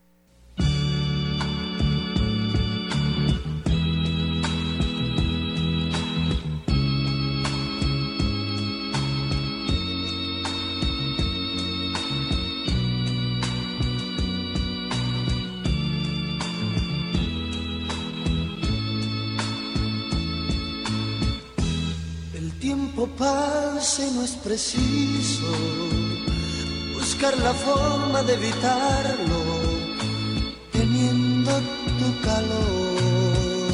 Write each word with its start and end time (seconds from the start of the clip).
No 24.09 24.23
es 24.23 24.31
preciso 24.31 25.51
buscar 26.93 27.37
la 27.37 27.53
forma 27.53 28.23
de 28.23 28.33
evitarlo, 28.33 29.41
teniendo 30.71 31.51
tu 31.99 32.21
calor. 32.21 33.73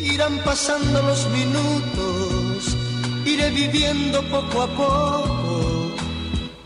Irán 0.00 0.40
pasando 0.44 1.02
los 1.02 1.28
minutos, 1.28 2.76
iré 3.24 3.50
viviendo 3.50 4.22
poco 4.28 4.62
a 4.62 4.68
poco, 4.68 5.92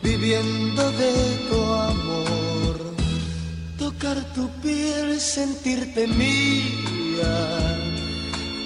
viviendo 0.03 0.91
de 0.92 1.12
tu 1.50 1.61
amor. 1.61 2.94
Tocar 3.78 4.19
tu 4.33 4.48
piel, 4.62 5.20
sentirte 5.20 6.06
mía 6.06 7.72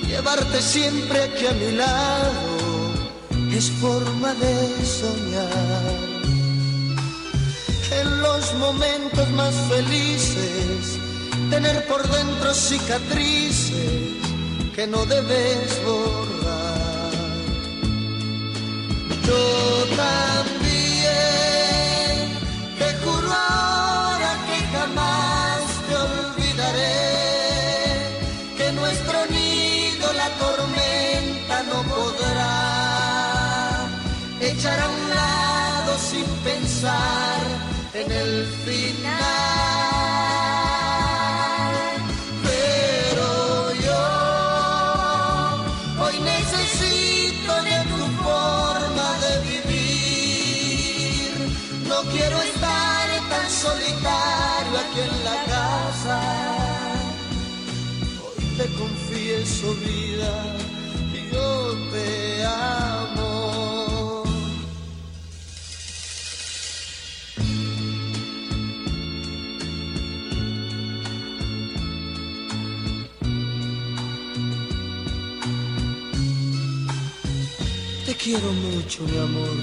llevarte 0.08 0.62
siempre 0.62 1.24
aquí 1.24 1.46
a 1.46 1.52
mi 1.52 1.72
lado 1.72 2.55
es 3.56 3.70
forma 3.70 4.34
de 4.34 4.84
soñar. 4.84 5.96
En 8.00 8.20
los 8.20 8.54
momentos 8.54 9.30
más 9.30 9.54
felices, 9.70 10.98
tener 11.48 11.86
por 11.86 12.06
dentro 12.06 12.52
cicatrices 12.52 14.12
que 14.74 14.86
no 14.86 15.06
debes 15.06 15.82
borrar. 15.86 17.10
Yo 19.26 19.96
también 19.96 20.55
echar 34.66 34.80
a 34.80 34.88
un 34.88 35.10
lado 35.10 35.98
sin 35.98 36.26
pensar 36.44 37.40
en 37.94 38.10
el 38.10 38.46
final. 38.64 39.12
Pero 42.42 43.28
yo 43.86 44.02
hoy 46.02 46.16
necesito 46.20 47.52
de 47.70 47.78
tu 47.92 48.02
forma 48.24 49.06
de 49.24 49.32
vivir. 49.50 51.34
No 51.88 51.98
quiero 52.12 52.36
estar 52.42 53.06
tan 53.30 53.50
solitario 53.50 54.74
aquí 54.82 55.00
en 55.00 55.14
la 55.24 55.36
casa. 55.54 56.18
Hoy 58.24 58.44
te 58.58 58.66
confieso 58.74 59.66
vida, 59.74 60.32
yo 61.32 61.48
te 61.92 62.44
amo. 62.44 63.05
Quiero 78.26 78.52
mucho, 78.52 79.02
mi 79.04 79.18
amor. 79.18 79.56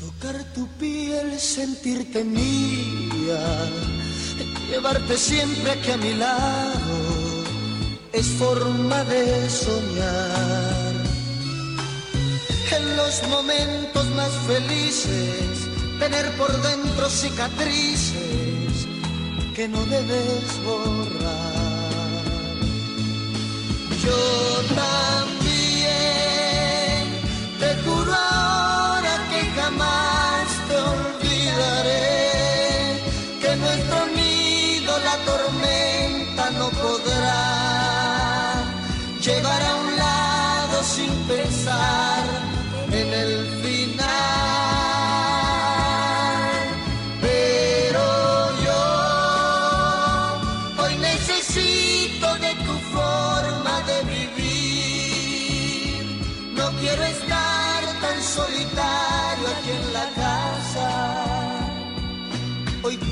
Tocar 0.00 0.38
tu 0.54 0.66
piel, 0.78 1.38
sentirte 1.38 2.24
mía, 2.24 3.42
llevarte 4.70 5.18
siempre 5.18 5.72
aquí 5.72 5.90
a 5.90 5.98
mi 5.98 6.14
lado, 6.14 6.96
es 8.14 8.26
forma 8.42 9.04
de 9.04 9.50
soñar. 9.50 10.94
En 12.76 12.96
los 12.96 13.14
momentos 13.28 14.06
más 14.16 14.32
felices, 14.46 15.68
tener 15.98 16.26
por 16.38 16.52
dentro 16.62 17.10
cicatrices 17.10 18.47
que 19.58 19.66
no 19.66 19.84
debes 19.86 20.64
borrar. 20.64 21.26
Yo 24.04 24.14
también 24.76 25.37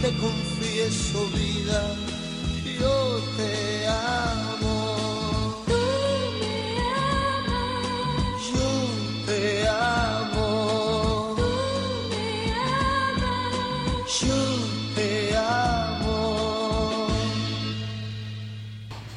te 0.00 0.12
confieso 0.16 1.26
vida, 1.34 1.82
yo 2.78 3.20
te 3.36 3.86
amo. 3.88 5.64
Yo 8.52 8.66
te 9.26 9.68
amo. 9.68 11.36
Yo 14.20 14.40
te 14.94 15.36
amo. 15.36 17.06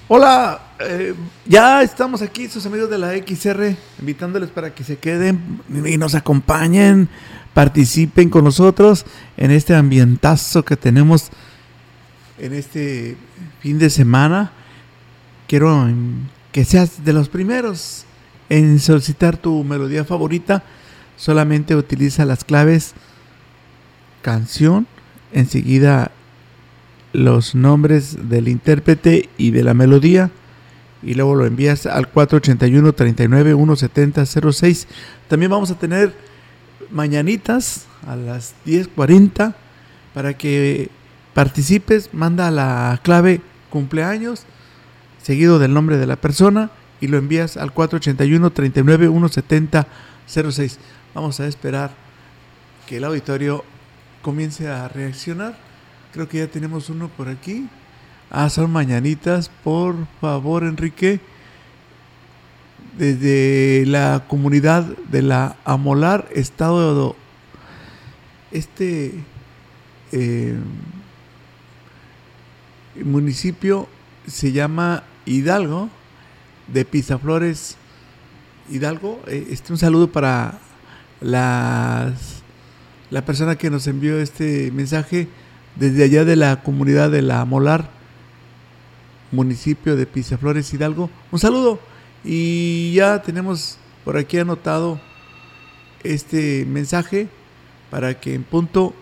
Hola, 0.08 0.60
eh, 0.80 1.14
ya 1.50 1.82
estamos 1.82 2.22
aquí, 2.22 2.48
sus 2.48 2.68
amigos 2.68 2.92
de 2.92 3.00
la 3.00 3.18
XR, 3.18 3.76
invitándoles 4.00 4.52
para 4.52 4.76
que 4.76 4.84
se 4.84 4.98
queden 4.98 5.62
y 5.84 5.98
nos 5.98 6.14
acompañen, 6.14 7.10
participen 7.56 8.30
con 8.30 8.44
nosotros 8.44 9.04
en 9.36 9.50
este 9.50 9.74
ambientazo 9.74 10.64
que 10.64 10.78
tenemos 10.78 11.32
en 12.38 12.54
este 12.54 13.18
fin 13.62 13.80
de 13.80 13.90
semana. 13.90 14.52
Quiero 15.48 15.90
que 16.52 16.66
seas 16.66 17.04
de 17.04 17.14
los 17.14 17.30
primeros 17.30 18.06
en 18.50 18.80
solicitar 18.80 19.36
tu 19.36 19.64
melodía 19.64 20.06
favorita. 20.06 20.64
Solamente 21.18 21.76
utiliza 21.76 22.26
las 22.26 22.44
claves 22.44 22.94
canción, 24.22 24.86
enseguida 25.34 26.12
los 27.12 27.56
nombres 27.56 28.30
del 28.30 28.50
intérprete 28.50 29.30
y 29.36 29.50
de 29.50 29.64
la 29.64 29.74
melodía 29.74 30.30
y 31.02 31.14
luego 31.14 31.36
lo 31.36 31.46
envías 31.46 31.86
al 31.86 32.10
481 32.10 32.94
39 32.94 33.54
170 33.54 34.26
06. 34.26 34.88
También 35.28 35.52
vamos 35.52 35.72
a 35.72 35.76
tener 35.76 36.14
mañanitas 36.92 37.86
a 38.08 38.16
las 38.16 38.54
10:40 38.66 39.56
para 40.14 40.36
que 40.36 40.90
participes, 41.34 42.14
manda 42.14 42.52
la 42.52 43.00
clave 43.04 43.42
cumpleaños 43.70 44.46
seguido 45.22 45.60
del 45.60 45.74
nombre 45.74 45.98
de 45.98 46.08
la 46.08 46.16
persona 46.16 46.72
y 47.02 47.08
lo 47.08 47.18
envías 47.18 47.58
al 47.58 47.72
481 47.72 48.50
39 48.52 49.08
170 49.08 49.88
06. 50.28 50.80
Vamos 51.14 51.40
a 51.40 51.48
esperar 51.48 51.92
que 52.88 52.98
el 52.98 53.04
auditorio 53.04 53.64
comience 54.22 54.68
a 54.68 54.88
reaccionar. 54.88 55.58
Creo 56.14 56.28
que 56.28 56.40
ya 56.40 56.48
tenemos 56.48 56.90
uno 56.90 57.10
por 57.10 57.30
aquí. 57.30 57.70
Ah, 58.32 58.48
son 58.50 58.72
mañanitas, 58.72 59.50
por 59.64 59.96
favor, 60.22 60.64
Enrique. 60.64 61.20
Desde 62.96 63.86
la 63.88 64.26
comunidad 64.28 64.84
de 64.84 65.24
la 65.24 65.56
Amolar, 65.66 66.28
estado 66.36 67.16
este 68.52 69.16
eh, 70.12 70.58
municipio 73.04 73.88
se 74.28 74.52
llama 74.52 75.04
Hidalgo, 75.26 75.90
de 76.68 76.86
Pizaflores 76.86 77.78
Hidalgo. 78.70 79.22
Eh, 79.28 79.48
este, 79.50 79.72
un 79.74 79.80
saludo 79.80 80.12
para 80.12 80.60
las, 81.20 82.44
la 83.10 83.26
persona 83.26 83.56
que 83.56 83.72
nos 83.72 83.88
envió 83.88 84.20
este 84.20 84.72
mensaje 84.72 85.28
desde 85.78 86.04
allá 86.04 86.26
de 86.26 86.36
la 86.36 86.62
comunidad 86.62 87.10
de 87.10 87.24
la 87.24 87.44
Molar, 87.46 87.98
municipio 89.32 89.96
de 89.96 90.06
Pizaflores 90.06 90.74
Hidalgo. 90.74 91.10
Un 91.32 91.40
saludo 91.40 91.80
y 92.24 92.94
ya 92.94 93.22
tenemos 93.22 93.78
por 94.04 94.18
aquí 94.18 94.38
anotado 94.38 95.00
este 96.04 96.66
mensaje 96.66 97.28
para 97.90 98.20
que 98.20 98.34
en 98.34 98.44
punto 98.44 98.94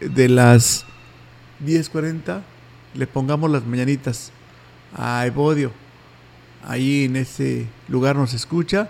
de 0.00 0.28
las 0.28 0.84
10.40 1.64 2.42
le 2.94 3.06
pongamos 3.06 3.50
las 3.50 3.64
mañanitas 3.64 4.32
a 4.94 5.26
Evodio. 5.26 5.72
Ahí 6.64 7.04
en 7.04 7.16
ese 7.16 7.66
lugar 7.88 8.16
nos 8.16 8.34
escucha. 8.34 8.88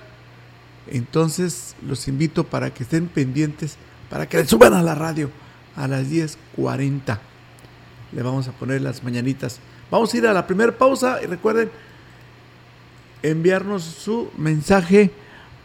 Entonces 0.89 1.77
los 1.87 2.09
invito 2.09 2.45
para 2.45 2.75
que 2.75 2.83
estén 2.83 3.09
pendientes, 3.09 3.77
para 4.11 4.29
que 4.29 4.39
le 4.39 4.47
suban 4.47 4.75
a 4.75 4.83
la 4.83 4.95
radio 4.95 5.31
a 5.77 5.87
las 5.87 6.09
10.40. 6.09 7.19
Le 8.13 8.23
vamos 8.23 8.49
a 8.49 8.53
poner 8.53 8.83
las 8.83 9.05
mañanitas. 9.05 9.61
Vamos 9.93 10.15
a 10.15 10.17
ir 10.17 10.27
a 10.27 10.33
la 10.33 10.47
primera 10.47 10.73
pausa 10.73 11.21
y 11.23 11.27
recuerden 11.27 11.71
enviarnos 13.23 13.83
su 13.83 14.31
mensaje 14.39 15.11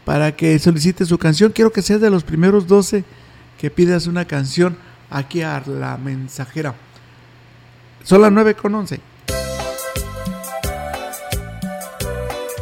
para 0.04 0.36
que 0.36 0.58
solicite 0.58 1.06
su 1.06 1.16
canción. 1.16 1.50
Quiero 1.50 1.72
que 1.72 1.80
seas 1.80 2.02
de 2.02 2.10
los 2.10 2.24
primeros 2.24 2.66
12 2.66 3.04
que 3.58 3.70
pidas 3.70 4.06
una 4.06 4.26
canción 4.26 4.76
aquí 5.08 5.40
a 5.40 5.62
la 5.66 5.96
mensajera. 5.96 6.74
Son 8.04 8.20
las 8.20 8.30
9 8.30 8.54
con 8.54 8.74
11. 8.74 9.00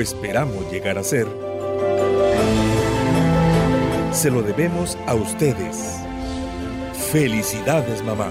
esperamos 0.00 0.70
llegar 0.70 0.98
a 0.98 1.04
ser, 1.04 1.26
se 4.12 4.30
lo 4.30 4.42
debemos 4.42 4.96
a 5.06 5.14
ustedes. 5.14 6.00
Felicidades, 7.12 8.02
mamá. 8.02 8.30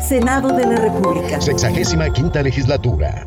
Senado 0.00 0.48
de 0.56 0.66
la 0.66 0.76
República. 0.76 1.40
Sexagésima 1.40 2.10
quinta 2.10 2.42
legislatura. 2.42 3.26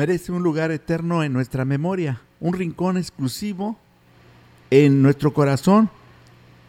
merece 0.00 0.32
un 0.32 0.42
lugar 0.42 0.70
eterno 0.70 1.22
en 1.22 1.34
nuestra 1.34 1.66
memoria, 1.66 2.22
un 2.40 2.54
rincón 2.54 2.96
exclusivo 2.96 3.76
en 4.70 5.02
nuestro 5.02 5.34
corazón 5.34 5.90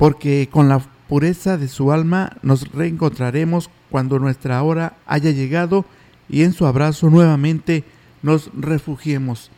porque 0.02 0.50
con 0.52 0.68
la 0.68 0.80
pureza 1.08 1.60
de 1.60 1.68
su 1.68 1.92
alma 1.92 2.36
nos 2.42 2.72
reencontraremos 2.72 3.70
cuando 3.92 4.18
nuestra 4.18 4.64
hora 4.64 4.98
haya 5.06 5.30
llegado 5.30 5.86
y 6.28 6.42
en 6.42 6.54
su 6.54 6.66
abrazo 6.66 7.12
nuevamente 7.12 7.84
nos 8.24 8.50
refugiemos. 8.58 9.52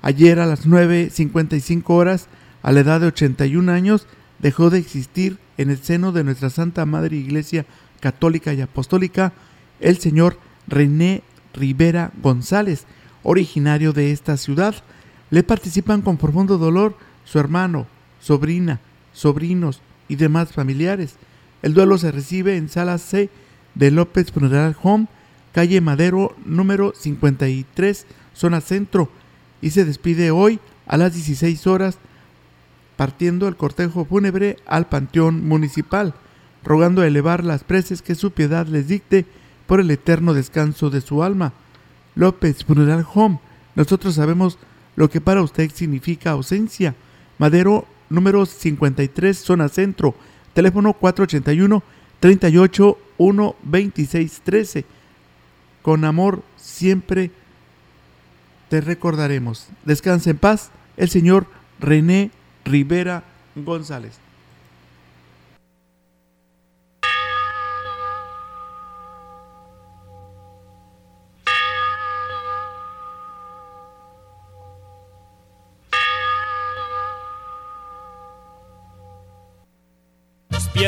Ayer 0.00 0.38
a 0.38 0.46
las 0.46 0.64
9.55 0.64 1.82
horas, 1.88 2.28
a 2.62 2.70
la 2.70 2.78
edad 2.78 3.00
de 3.00 3.08
81 3.08 3.72
años, 3.72 4.06
dejó 4.38 4.70
de 4.70 4.78
existir 4.78 5.38
en 5.58 5.70
el 5.70 5.78
seno 5.78 6.12
de 6.12 6.22
nuestra 6.22 6.50
Santa 6.50 6.86
Madre 6.86 7.16
Iglesia 7.16 7.66
Católica 7.98 8.54
y 8.54 8.60
Apostólica 8.60 9.32
el 9.80 9.98
señor 9.98 10.38
René 10.68 11.24
Rivera 11.52 12.12
González, 12.22 12.84
originario 13.24 13.92
de 13.92 14.12
esta 14.12 14.36
ciudad. 14.36 14.76
Le 15.30 15.42
participan 15.42 16.00
con 16.00 16.16
profundo 16.16 16.58
dolor 16.58 16.96
su 17.24 17.40
hermano, 17.40 17.88
sobrina, 18.20 18.78
sobrinos 19.20 19.82
y 20.08 20.16
demás 20.16 20.52
familiares. 20.52 21.16
El 21.62 21.74
duelo 21.74 21.98
se 21.98 22.10
recibe 22.10 22.56
en 22.56 22.68
sala 22.68 22.96
C 22.98 23.28
de 23.74 23.90
López 23.90 24.32
Funeral 24.32 24.74
Home, 24.82 25.08
calle 25.52 25.80
Madero 25.80 26.34
número 26.44 26.94
53, 26.96 28.06
zona 28.32 28.60
centro, 28.60 29.10
y 29.60 29.70
se 29.70 29.84
despide 29.84 30.30
hoy 30.30 30.58
a 30.86 30.96
las 30.96 31.12
16 31.12 31.66
horas 31.66 31.98
partiendo 32.96 33.46
el 33.48 33.56
cortejo 33.56 34.04
fúnebre 34.04 34.56
al 34.66 34.86
Panteón 34.88 35.46
Municipal, 35.46 36.14
rogando 36.64 37.02
elevar 37.02 37.44
las 37.44 37.62
preces 37.64 38.02
que 38.02 38.14
su 38.14 38.30
piedad 38.32 38.66
les 38.66 38.88
dicte 38.88 39.26
por 39.66 39.80
el 39.80 39.90
eterno 39.90 40.34
descanso 40.34 40.90
de 40.90 41.00
su 41.00 41.22
alma. 41.22 41.52
López 42.14 42.64
Funeral 42.64 43.06
Home, 43.14 43.38
nosotros 43.74 44.14
sabemos 44.14 44.58
lo 44.96 45.08
que 45.08 45.20
para 45.20 45.42
usted 45.42 45.70
significa 45.72 46.32
ausencia. 46.32 46.94
Madero 47.38 47.86
número 48.10 48.44
53, 48.44 49.38
zona 49.38 49.68
centro, 49.68 50.14
teléfono 50.52 50.92
481 50.92 51.82
38 52.20 52.98
1 53.16 53.56
26 53.62 54.40
13. 54.44 54.84
Con 55.82 56.04
amor 56.04 56.42
siempre 56.56 57.30
te 58.68 58.80
recordaremos. 58.80 59.68
Descansa 59.84 60.30
en 60.30 60.38
paz 60.38 60.70
el 60.96 61.08
señor 61.08 61.46
René 61.80 62.30
Rivera 62.64 63.24
González. 63.56 64.18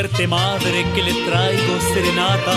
Madre 0.03 0.85
que 0.93 1.01
le 1.01 1.13
traigo 1.25 1.79
serenata. 1.93 2.53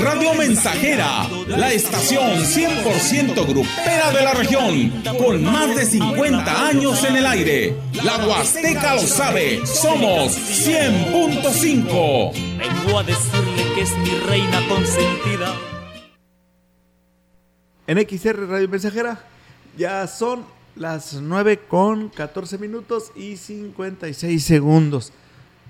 Radio 0.00 0.34
Mensajera, 0.34 1.28
la 1.46 1.72
estación 1.72 2.40
100% 2.40 3.46
grupera 3.46 4.10
de 4.10 4.24
la 4.24 4.34
región, 4.34 4.90
con 5.16 5.44
más 5.44 5.76
de 5.76 5.86
50 5.86 6.66
años 6.66 7.04
en 7.04 7.16
el 7.16 7.26
aire. 7.26 7.76
La 8.02 8.26
Huasteca 8.26 8.96
lo 8.96 9.02
sabe, 9.02 9.64
somos 9.64 10.36
100.5. 10.36 12.32
Vengo 12.58 12.98
a 12.98 13.04
decirle 13.04 13.74
que 13.76 13.82
es 13.82 13.96
mi 13.98 14.18
reina 14.28 14.60
consentida. 14.68 15.54
En 17.86 17.98
XR 17.98 18.48
Radio 18.48 18.68
Mensajera 18.68 19.24
ya 19.78 20.08
son 20.08 20.44
las 20.74 21.14
9 21.14 21.60
con 21.68 22.08
14 22.08 22.58
minutos 22.58 23.12
y 23.14 23.36
56 23.36 24.44
segundos. 24.44 25.12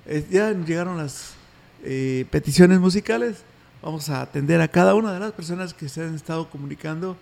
Eh, 0.06 0.26
ya 0.30 0.52
llegaron 0.52 0.97
las 0.97 1.35
eh, 1.85 2.26
peticiones 2.30 2.80
musicales. 2.80 3.42
Vamos 3.82 4.09
a 4.09 4.23
atender 4.23 4.61
a 4.61 4.68
cada 4.68 4.94
una 4.94 5.12
de 5.12 5.21
las 5.21 5.32
personas 5.32 5.75
que 5.75 5.88
se 5.88 6.02
han 6.02 6.14
estado 6.14 6.49
comunicando. 6.50 7.16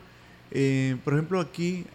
Eh, 0.51 0.97
por 1.05 1.15
ejemplo, 1.15 1.41
aquí 1.41 1.87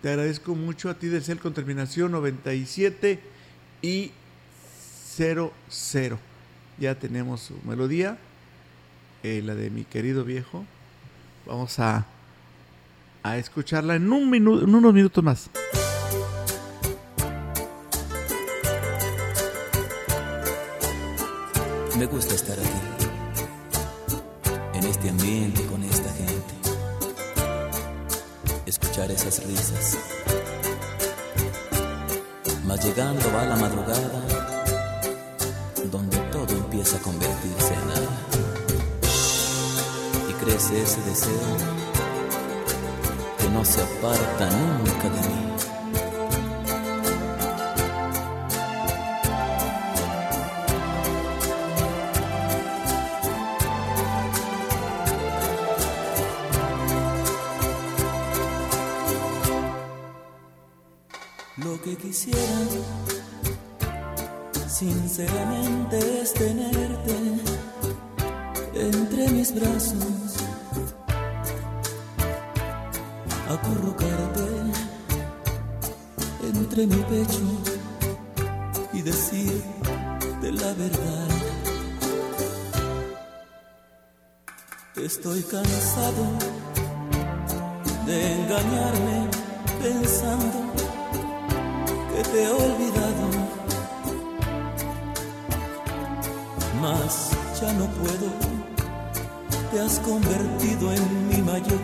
te 0.00 0.08
agradezco 0.08 0.54
mucho 0.54 0.90
a 0.90 0.94
ti 0.94 1.08
del 1.08 1.22
CEL 1.22 1.38
con 1.38 1.54
terminación 1.54 2.12
97 2.12 3.20
y 3.80 4.10
00. 5.16 5.52
Ya 6.78 6.94
tenemos 6.98 7.42
su 7.42 7.58
melodía, 7.64 8.18
la 9.22 9.54
de 9.54 9.70
mi 9.70 9.84
querido 9.84 10.24
viejo. 10.24 10.64
Vamos 11.46 11.78
a, 11.78 12.06
a 13.22 13.36
escucharla 13.36 13.94
en, 13.96 14.12
un 14.12 14.28
minuto, 14.30 14.64
en 14.64 14.74
unos 14.74 14.92
minutos 14.92 15.22
más. 15.22 15.50
Me 22.02 22.08
gusta 22.08 22.34
estar 22.34 22.58
aquí, 22.58 22.80
en 24.74 24.84
este 24.84 25.08
ambiente 25.08 25.64
con 25.66 25.84
esta 25.84 26.12
gente, 26.14 26.54
escuchar 28.66 29.08
esas 29.12 29.44
risas. 29.44 29.98
Mas 32.64 32.84
llegando 32.84 33.32
va 33.32 33.44
la 33.44 33.54
madrugada, 33.54 34.20
donde 35.92 36.16
todo 36.32 36.52
empieza 36.56 36.96
a 36.96 37.00
convertirse 37.02 37.72
en 37.72 37.86
nada. 37.86 38.10
Y 40.28 40.32
crece 40.44 40.82
ese 40.82 41.00
deseo 41.02 41.56
que 43.38 43.48
no 43.50 43.64
se 43.64 43.80
aparta 43.80 44.50
nunca 44.50 45.08
de 45.08 45.28
mí. 45.28 45.51
Quisiera, 62.12 62.60
sinceramente, 64.68 66.20
es 66.20 66.34
tenerte 66.34 67.16
entre 68.74 69.28
mis 69.30 69.54
brazos, 69.54 70.34
acurrucarte 73.48 74.46
entre 76.42 76.86
mi 76.86 77.02
pecho 77.04 77.46
y 78.92 79.00
decirte 79.00 80.52
la 80.52 80.74
verdad. 80.74 81.28
Estoy 84.96 85.42
cansado 85.44 86.24
de 88.04 88.42
engañarme 88.42 89.30
pensando 89.80 90.71
que 92.12 92.22
te 92.22 92.42
he 92.44 92.50
olvidado, 92.50 93.24
mas 96.80 97.30
ya 97.60 97.72
no 97.72 97.86
puedo, 97.86 98.28
te 99.70 99.80
has 99.80 99.98
convertido 100.00 100.92
en 100.92 101.28
mi 101.28 101.42
mayor 101.42 101.80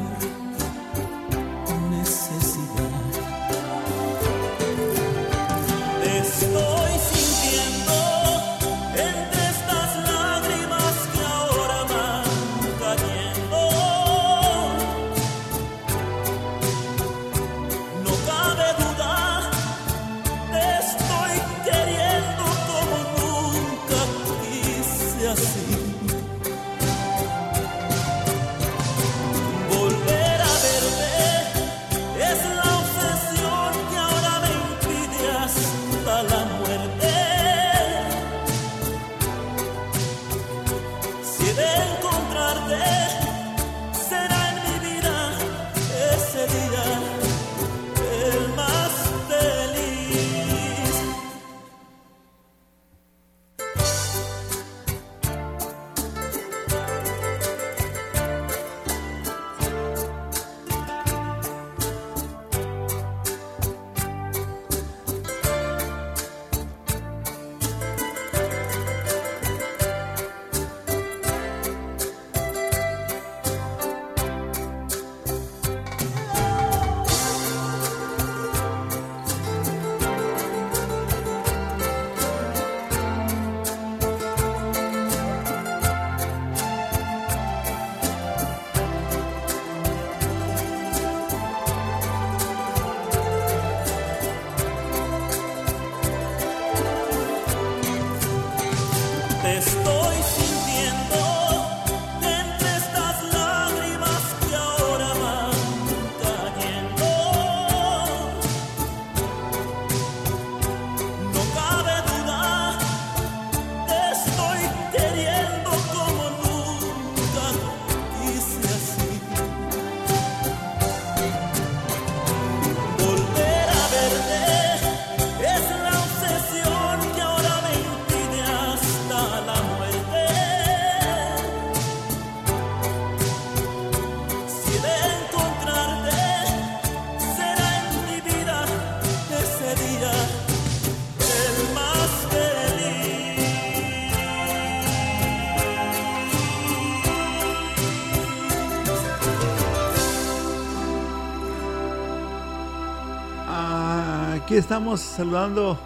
estamos 154.59 155.01
saludando 155.01 155.79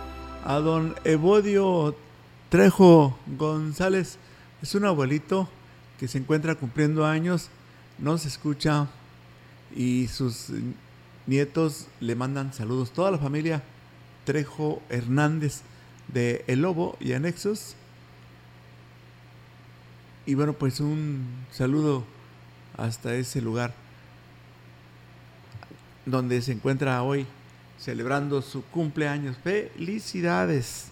a 0.47 0.55
don 0.55 0.95
Evodio 1.05 1.95
Trejo 2.49 3.19
González 3.26 4.17
es 4.62 4.75
un 4.75 4.87
abuelito 4.87 5.47
que 6.00 6.09
se 6.09 6.17
encuentra 6.17 6.55
cumpliendo 6.55 7.05
años, 7.05 7.50
no 7.99 8.17
se 8.17 8.29
escucha 8.29 8.88
y 9.76 10.09
sus 10.09 10.47
nietos 11.26 11.88
le 12.00 12.14
mandan 12.14 12.55
saludos. 12.55 12.93
Toda 12.93 13.11
la 13.11 13.19
familia 13.19 13.62
Trejo 14.25 14.81
Hernández 14.88 15.61
de 16.09 16.43
El 16.47 16.62
Lobo 16.62 16.97
y 16.99 17.12
Anexos. 17.12 17.76
Y 20.25 20.33
bueno, 20.33 20.55
pues 20.55 20.81
un 20.81 21.26
saludo 21.50 22.05
hasta 22.79 23.14
ese 23.17 23.43
lugar 23.43 23.75
donde 26.07 26.41
se 26.41 26.52
encuentra 26.52 27.02
hoy 27.02 27.26
celebrando 27.83 28.41
su 28.43 28.62
cumpleaños. 28.65 29.37
Felicidades. 29.43 30.91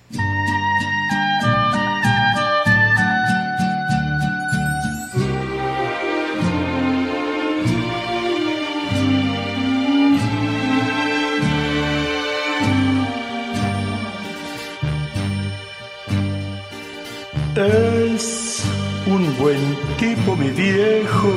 Es 17.56 18.64
un 19.06 19.36
buen 19.38 19.60
tipo 19.98 20.34
mi 20.34 20.48
viejo 20.48 21.32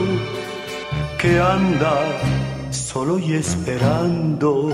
que 1.20 1.40
anda 1.40 2.72
solo 2.72 3.20
y 3.20 3.34
esperando. 3.34 4.74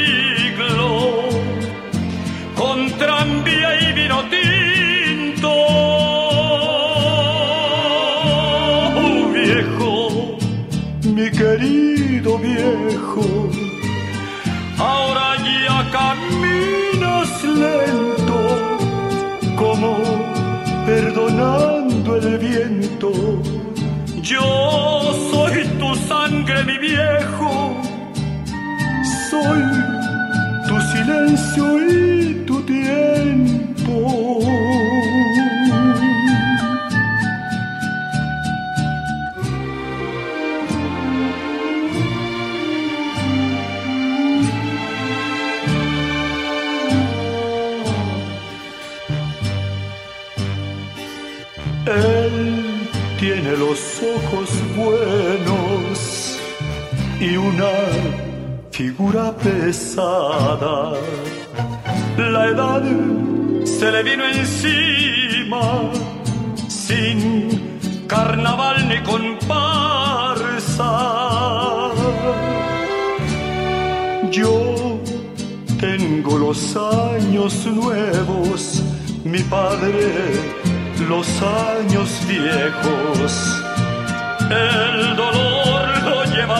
ahora 14.77 15.37
ya 15.65 15.79
caminas 15.91 17.43
lento, 17.43 18.39
como 19.55 19.97
perdonando 20.85 22.17
el 22.17 22.37
viento 22.37 23.11
yo 24.21 25.13
soy 25.31 25.65
tu 25.79 25.95
sangre, 26.07 26.63
mi 26.63 26.77
viejo. 26.77 27.75
Soy 29.29 29.61
tu 30.67 30.79
silencio 30.91 31.65
y 31.89 32.20
figura 58.81 59.31
pesada. 59.43 60.75
La 62.17 62.43
edad 62.53 62.83
se 63.63 63.91
le 63.91 64.01
vino 64.09 64.23
encima 64.25 65.63
sin 66.67 67.17
carnaval 68.07 68.77
ni 68.89 68.99
comparsa. 69.11 70.91
Yo 74.31 74.55
tengo 75.79 76.39
los 76.45 76.59
años 76.75 77.53
nuevos, 77.81 78.81
mi 79.23 79.41
padre 79.55 80.09
los 81.07 81.27
años 81.69 82.09
viejos. 82.27 83.31
El 84.49 85.15
dolor 85.15 85.81
lo 86.09 86.23
lleva 86.33 86.57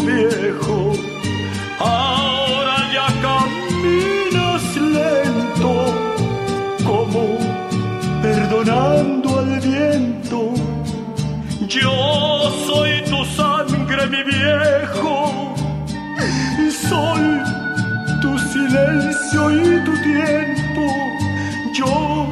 viejo, 0.00 0.92
ahora 1.78 2.76
ya 2.92 3.06
caminas 3.22 4.76
lento 4.76 5.72
como 6.84 7.38
perdonando 8.22 9.38
al 9.38 9.60
viento. 9.60 10.52
Yo 11.68 12.50
soy 12.66 13.02
tu 13.10 13.24
sangre, 13.36 14.06
mi 14.06 14.22
viejo. 14.22 15.54
Soy 16.88 17.24
tu 18.22 18.38
silencio 18.38 19.40
y 19.50 19.84
tu 19.84 19.92
tiempo. 20.02 20.84
Yo 21.74 22.26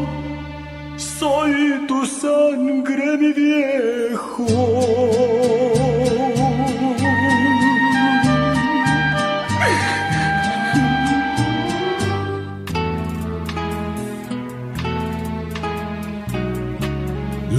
soy 0.96 1.86
tu 1.86 2.06
sangre, 2.06 3.16
mi 3.18 3.32
viejo. 3.32 4.46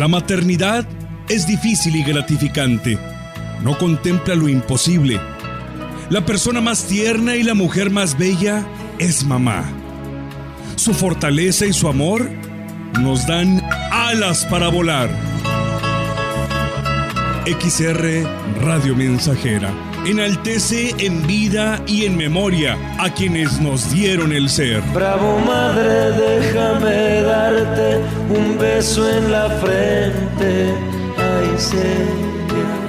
La 0.08 0.12
maternidad 0.12 0.88
es 1.28 1.46
difícil 1.46 1.98
y 1.98 2.02
gratificante. 2.02 2.98
No 3.62 3.78
contempla 3.78 4.36
lo 4.36 4.48
imposible. 4.48 5.20
La 6.10 6.26
persona 6.26 6.62
más 6.62 6.86
tierna 6.86 7.36
y 7.36 7.44
la 7.44 7.54
mujer 7.54 7.90
más 7.90 8.18
bella 8.18 8.66
es 9.00 9.26
mamá. 9.26 9.66
Su 10.78 10.94
fortaleza 10.94 11.66
y 11.66 11.74
su 11.74 11.90
amor 11.90 12.32
nos 13.02 13.28
dan 13.28 13.62
alas 13.92 14.46
para 14.46 14.70
volar. 14.70 15.10
XR 17.46 18.24
Radio 18.62 18.96
Mensajera 18.96 19.87
enaltece 20.10 20.96
en 21.00 21.28
vida 21.28 21.82
y 21.86 22.06
en 22.06 22.16
memoria 22.16 22.78
a 22.98 23.10
quienes 23.14 23.60
nos 23.60 23.92
dieron 23.92 24.32
el 24.32 24.50
ser. 24.50 24.82
Bravo 24.94 25.40
madre, 25.40 26.12
déjame 26.12 27.22
darte 27.24 28.00
un 28.30 28.58
beso 28.58 29.10
en 29.10 29.32
la 29.32 29.50
frente. 29.50 30.74
Ay, 31.18 31.60
señor. 31.60 32.87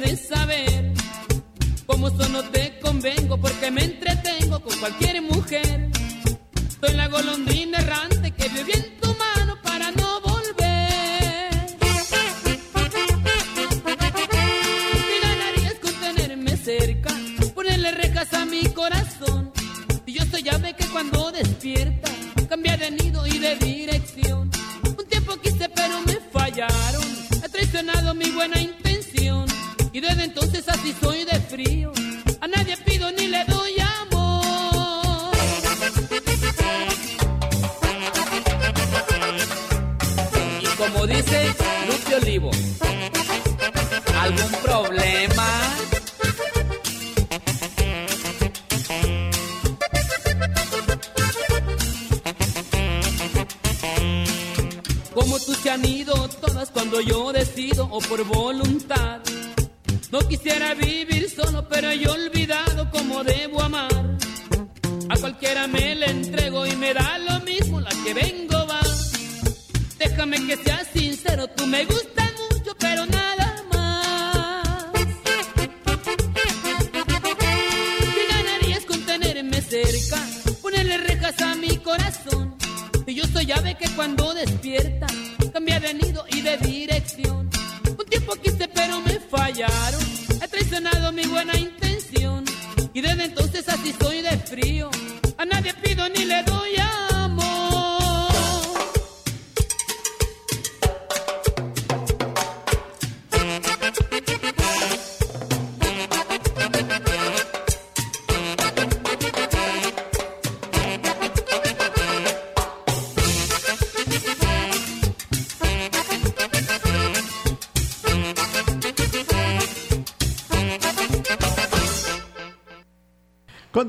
De 0.00 0.16
saber. 0.16 0.92
Como 1.86 2.10
solo 2.10 2.42
te 2.50 2.78
convengo 2.80 3.38
porque 3.38 3.70
me 3.70 3.84
entretengo 3.84 4.60
con 4.60 4.78
cualquier 4.78 5.22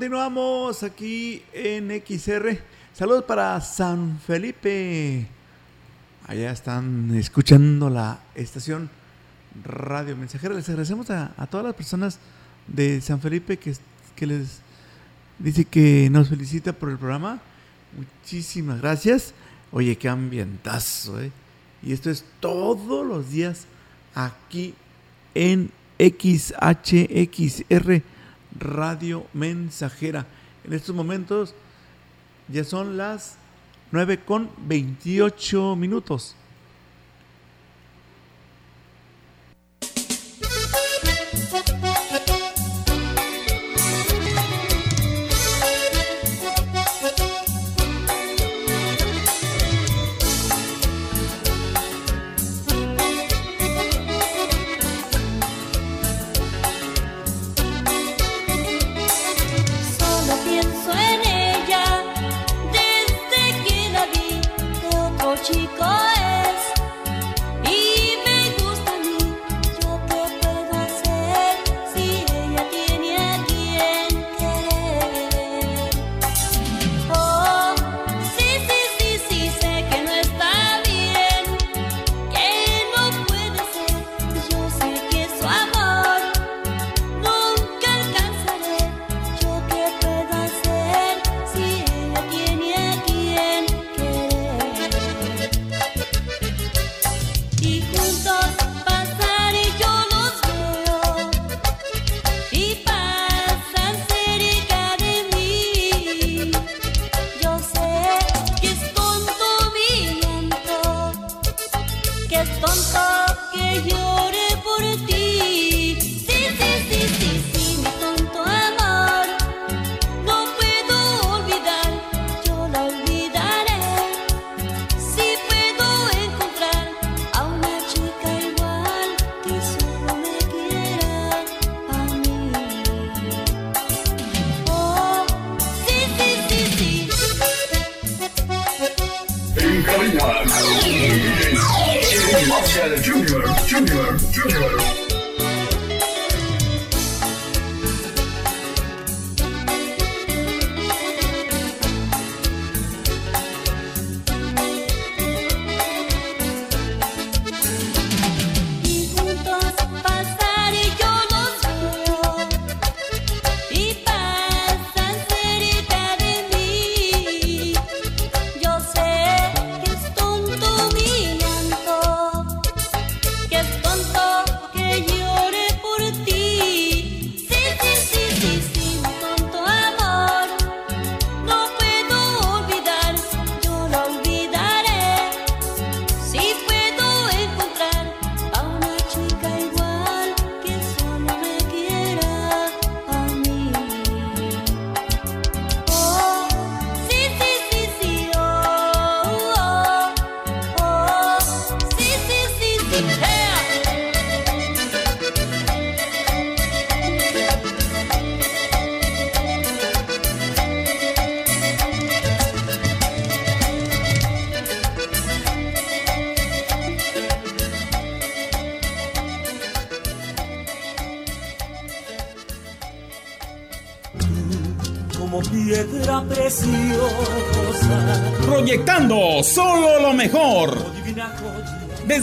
Continuamos 0.09 0.81
aquí 0.81 1.43
en 1.53 1.91
XR. 1.91 2.57
Saludos 2.95 3.25
para 3.25 3.61
San 3.61 4.19
Felipe. 4.19 5.27
Allá 6.25 6.51
están 6.51 7.13
escuchando 7.13 7.91
la 7.91 8.19
estación 8.33 8.89
Radio 9.63 10.17
Mensajera. 10.17 10.55
Les 10.55 10.67
agradecemos 10.67 11.11
a, 11.11 11.29
todas 11.51 11.63
las 11.63 11.75
personas 11.75 12.17
de 12.65 13.01
San 13.01 13.21
Felipe 13.21 13.57
que, 13.57 13.75
que 14.15 14.25
les 14.25 14.61
dice 15.37 15.65
que 15.65 16.09
nos 16.09 16.29
felicita 16.29 16.73
por 16.73 16.89
el 16.89 16.97
programa. 16.97 17.39
Muchísimas 17.95 18.81
gracias. 18.81 19.35
Oye, 19.71 19.95
qué 19.95 20.09
ambientazo, 20.09 21.21
¿eh? 21.21 21.31
Y 21.83 21.93
esto 21.93 22.09
es 22.09 22.25
todos 22.39 23.05
los 23.05 23.29
días 23.29 23.67
aquí 24.15 24.73
en 25.35 25.69
XHXR 25.99 28.01
Radio 28.59 29.25
Mensajera. 29.33 30.25
En 30.63 30.73
estos 30.73 30.95
momentos 30.95 31.55
ya 32.47 32.63
son 32.63 32.97
las 32.97 33.37
9 33.91 34.19
con 34.19 34.49
28 34.67 35.75
minutos. 35.75 36.35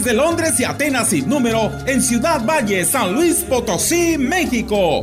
Desde 0.07 0.21
Londres 0.21 0.57
y 0.57 0.63
Atenas 0.63 1.09
sin 1.09 1.27
número, 1.27 1.69
en 1.85 2.01
Ciudad 2.01 2.41
Valle, 2.45 2.85
San 2.85 3.13
Luis 3.13 3.43
Potosí, 3.43 4.17
México. 4.17 5.01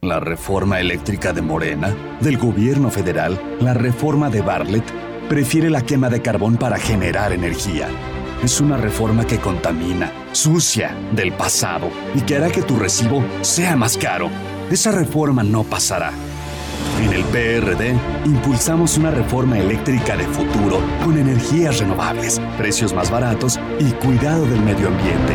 La 0.00 0.18
reforma 0.18 0.80
eléctrica 0.80 1.32
de 1.32 1.42
Morena, 1.42 1.94
del 2.20 2.38
gobierno 2.38 2.90
federal, 2.90 3.40
la 3.60 3.74
reforma 3.74 4.30
de 4.30 4.40
Bartlett, 4.40 4.84
prefiere 5.28 5.70
la 5.70 5.82
quema 5.82 6.08
de 6.08 6.22
carbón 6.22 6.56
para 6.56 6.78
generar 6.78 7.32
energía. 7.32 7.88
Es 8.42 8.60
una 8.60 8.76
reforma 8.76 9.26
que 9.26 9.38
contamina, 9.38 10.10
sucia, 10.32 10.96
del 11.14 11.32
pasado 11.32 11.90
y 12.14 12.22
que 12.22 12.36
hará 12.36 12.50
que 12.50 12.62
tu 12.62 12.76
recibo 12.76 13.22
sea 13.42 13.76
más 13.76 13.96
caro. 13.96 14.30
Esa 14.70 14.90
reforma 14.90 15.42
no 15.42 15.64
pasará. 15.64 16.12
En 17.00 17.12
el 17.12 17.24
PRD 17.24 17.94
impulsamos 18.24 18.96
una 18.96 19.10
reforma 19.10 19.58
eléctrica 19.58 20.16
de 20.16 20.26
futuro 20.26 20.80
con 21.04 21.18
energías 21.18 21.78
renovables, 21.78 22.40
precios 22.56 22.92
más 22.92 23.10
baratos 23.10 23.60
y 23.78 23.92
cuidado 23.92 24.46
del 24.46 24.60
medio 24.60 24.88
ambiente. 24.88 25.34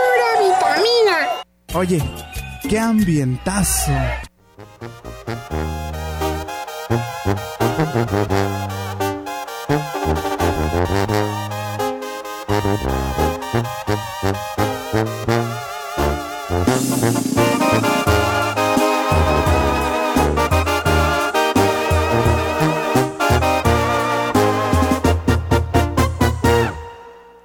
Oye, 1.73 2.01
qué 2.67 2.77
ambientazo. 2.77 3.91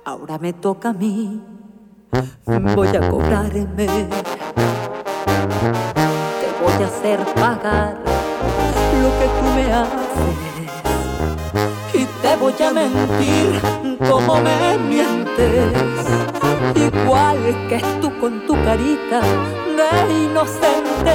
Ahora 0.04 0.38
me 0.38 0.52
toca 0.52 0.88
a 0.88 0.92
mí, 0.92 1.40
voy 2.46 2.88
a 2.88 3.08
cobrarme. 3.10 3.66
Te 3.76 3.86
voy 6.62 6.82
a 6.82 6.86
hacer 6.86 7.18
pagar 7.34 7.96
lo 9.02 9.08
que 9.18 9.26
tú 9.36 9.44
me 9.54 9.64
haces. 9.72 10.36
Y 11.94 12.04
te 12.22 12.36
voy 12.36 12.54
a 12.62 12.72
mentir 12.72 13.60
como 14.08 14.36
me 14.36 14.78
mientes. 14.78 15.72
Igual 16.74 17.38
que 17.68 17.82
tú 18.00 18.10
con 18.20 18.46
tu 18.46 18.54
carita 18.64 19.20
de 19.76 20.24
inocente. 20.24 21.14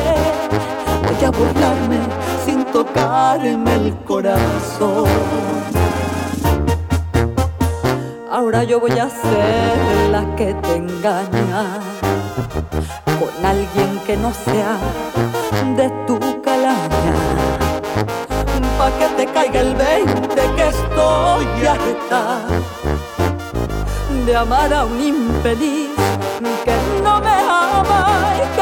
Voy 1.04 1.26
a 1.26 1.32
burlarme 1.32 2.00
sin 2.46 2.66
tocarme 2.66 3.76
el 3.76 3.96
corazón. 4.04 5.08
Ahora 8.42 8.64
yo 8.64 8.80
voy 8.80 8.98
a 8.98 9.08
ser 9.08 10.10
la 10.10 10.36
que 10.36 10.56
te 10.56 10.76
engaña 10.76 11.64
con 13.20 13.46
alguien 13.46 14.00
que 14.04 14.18
no 14.18 14.34
sea 14.34 14.80
de 15.78 15.88
tu 16.08 16.18
calaña. 16.42 17.14
pa' 18.80 18.92
que 18.98 19.08
te 19.16 19.26
caiga 19.28 19.60
el 19.62 19.76
20 19.76 20.36
que 20.56 20.68
estoy 20.76 21.46
harta 21.68 22.40
de 24.26 24.36
amar 24.36 24.74
a 24.74 24.86
un 24.86 25.00
infeliz 25.00 25.92
que 26.66 26.76
no 27.04 27.22
me 27.22 27.38
ama 27.48 28.34
y 28.38 28.56
que 28.56 28.61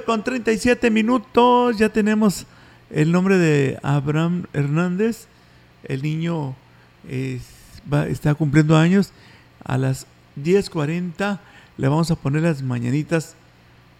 con 0.00 0.24
37 0.24 0.90
minutos. 0.90 1.78
Ya 1.78 1.88
tenemos 1.88 2.46
el 2.90 3.12
nombre 3.12 3.38
de 3.38 3.78
Abraham 3.82 4.46
Hernández. 4.52 5.26
El 5.84 6.02
niño 6.02 6.54
está 8.08 8.34
cumpliendo 8.34 8.76
años. 8.76 9.12
A 9.64 9.78
las 9.78 10.06
10.40 10.36 11.40
le 11.76 11.88
vamos 11.88 12.10
a 12.10 12.16
poner 12.16 12.42
las 12.42 12.62
mañanitas. 12.62 13.36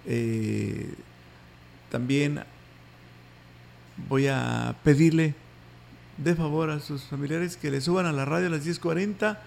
Eh, 0.07 0.95
también 1.91 2.43
voy 4.09 4.27
a 4.29 4.75
pedirle 4.83 5.35
de 6.17 6.35
favor 6.35 6.71
a 6.71 6.81
sus 6.81 7.05
familiares 7.05 7.57
que 7.57 7.71
le 7.71 7.81
suban 7.81 8.07
a 8.07 8.12
la 8.12 8.25
radio 8.25 8.47
a 8.47 8.51
las 8.51 8.67
10.40 8.67 9.38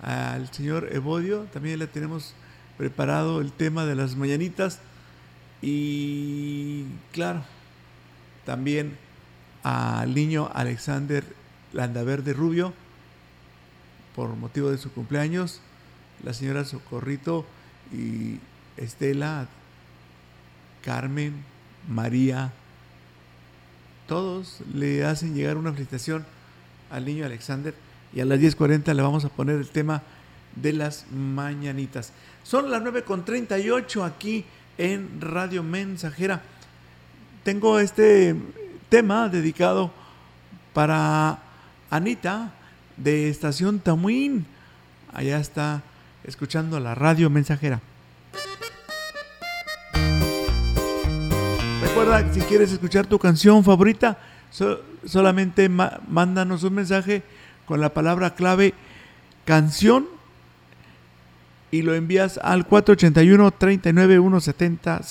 al 0.00 0.52
señor 0.52 0.88
Evodio. 0.92 1.46
También 1.52 1.78
le 1.78 1.86
tenemos 1.86 2.34
preparado 2.76 3.40
el 3.40 3.52
tema 3.52 3.84
de 3.84 3.94
las 3.94 4.16
mañanitas. 4.16 4.80
Y 5.60 6.84
claro, 7.12 7.44
también 8.44 8.96
al 9.62 10.14
niño 10.14 10.50
Alexander 10.52 11.24
Landaverde 11.72 12.32
Rubio, 12.32 12.72
por 14.16 14.34
motivo 14.36 14.70
de 14.70 14.78
su 14.78 14.92
cumpleaños, 14.92 15.60
la 16.22 16.34
señora 16.34 16.64
Socorrito 16.64 17.46
y 17.92 18.38
Estela, 18.76 19.48
Carmen, 20.82 21.44
María, 21.88 22.52
todos 24.06 24.58
le 24.74 25.04
hacen 25.04 25.34
llegar 25.34 25.56
una 25.56 25.72
felicitación 25.72 26.24
al 26.90 27.04
niño 27.04 27.24
Alexander 27.24 27.74
y 28.12 28.20
a 28.20 28.24
las 28.24 28.38
10.40 28.38 28.94
le 28.94 29.02
vamos 29.02 29.24
a 29.24 29.30
poner 29.30 29.56
el 29.56 29.68
tema 29.70 30.02
de 30.56 30.72
las 30.72 31.06
mañanitas. 31.10 32.12
Son 32.42 32.70
las 32.70 32.82
9.38 32.82 34.04
aquí 34.04 34.44
en 34.76 35.20
Radio 35.20 35.62
Mensajera. 35.62 36.42
Tengo 37.44 37.78
este 37.78 38.36
tema 38.88 39.28
dedicado 39.28 39.90
para 40.74 41.38
Anita 41.90 42.52
de 42.96 43.30
Estación 43.30 43.78
Tamuín. 43.78 44.46
Allá 45.12 45.38
está 45.38 45.82
escuchando 46.24 46.78
la 46.80 46.94
Radio 46.94 47.30
Mensajera. 47.30 47.80
Si 52.32 52.40
quieres 52.40 52.72
escuchar 52.72 53.06
tu 53.06 53.16
canción 53.18 53.62
favorita, 53.62 54.18
so- 54.50 54.80
solamente 55.04 55.68
mándanos 55.68 56.64
un 56.64 56.74
mensaje 56.74 57.22
con 57.64 57.80
la 57.80 57.90
palabra 57.90 58.34
clave 58.34 58.74
canción 59.44 60.06
y 61.70 61.82
lo 61.82 61.94
envías 61.94 62.38
al 62.38 62.66
481 62.66 63.52
39 63.52 64.18
170 64.18 65.02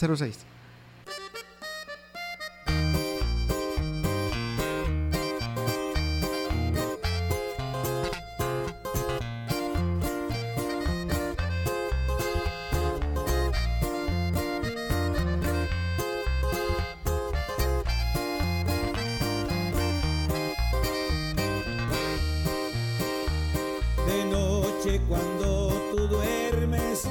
cuando 25.08 25.70
tú 25.92 26.08
duermes, 26.08 27.08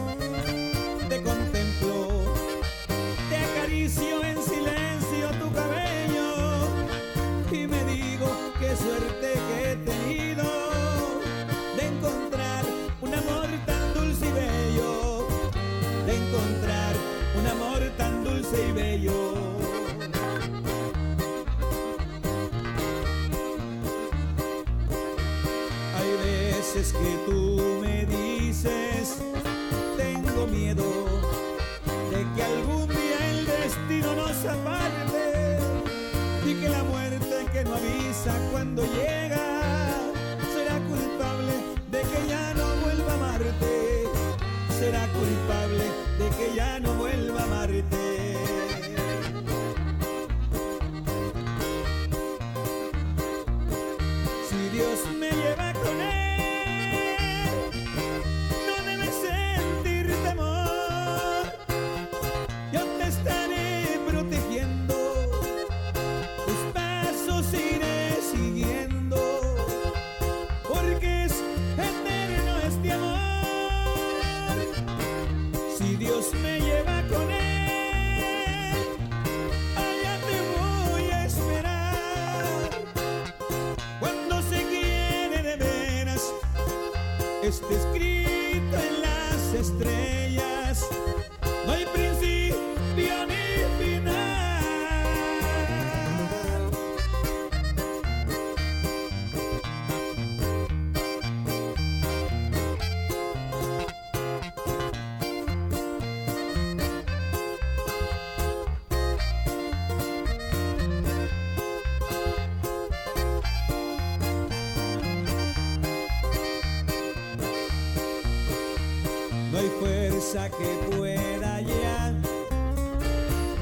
que 120.33 120.97
pueda 120.97 121.61
ya 121.61 122.15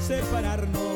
separarnos. 0.06 0.87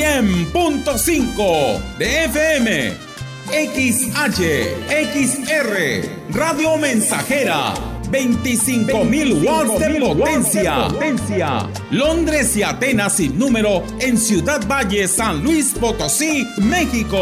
100.5 0.00 1.96
de 1.98 2.24
FM, 2.24 2.96
XH, 3.50 4.40
XR, 4.88 6.32
Radio 6.32 6.78
Mensajera, 6.78 7.74
25.000 8.10 9.44
watts 9.44 9.78
de 9.78 10.00
potencia. 10.00 10.88
potencia. 10.88 11.68
Londres 11.90 12.56
y 12.56 12.62
Atenas 12.62 13.16
sin 13.16 13.38
número 13.38 13.82
en 14.00 14.16
Ciudad 14.16 14.66
Valle, 14.66 15.06
San 15.06 15.42
Luis 15.44 15.74
Potosí, 15.78 16.46
México. 16.56 17.20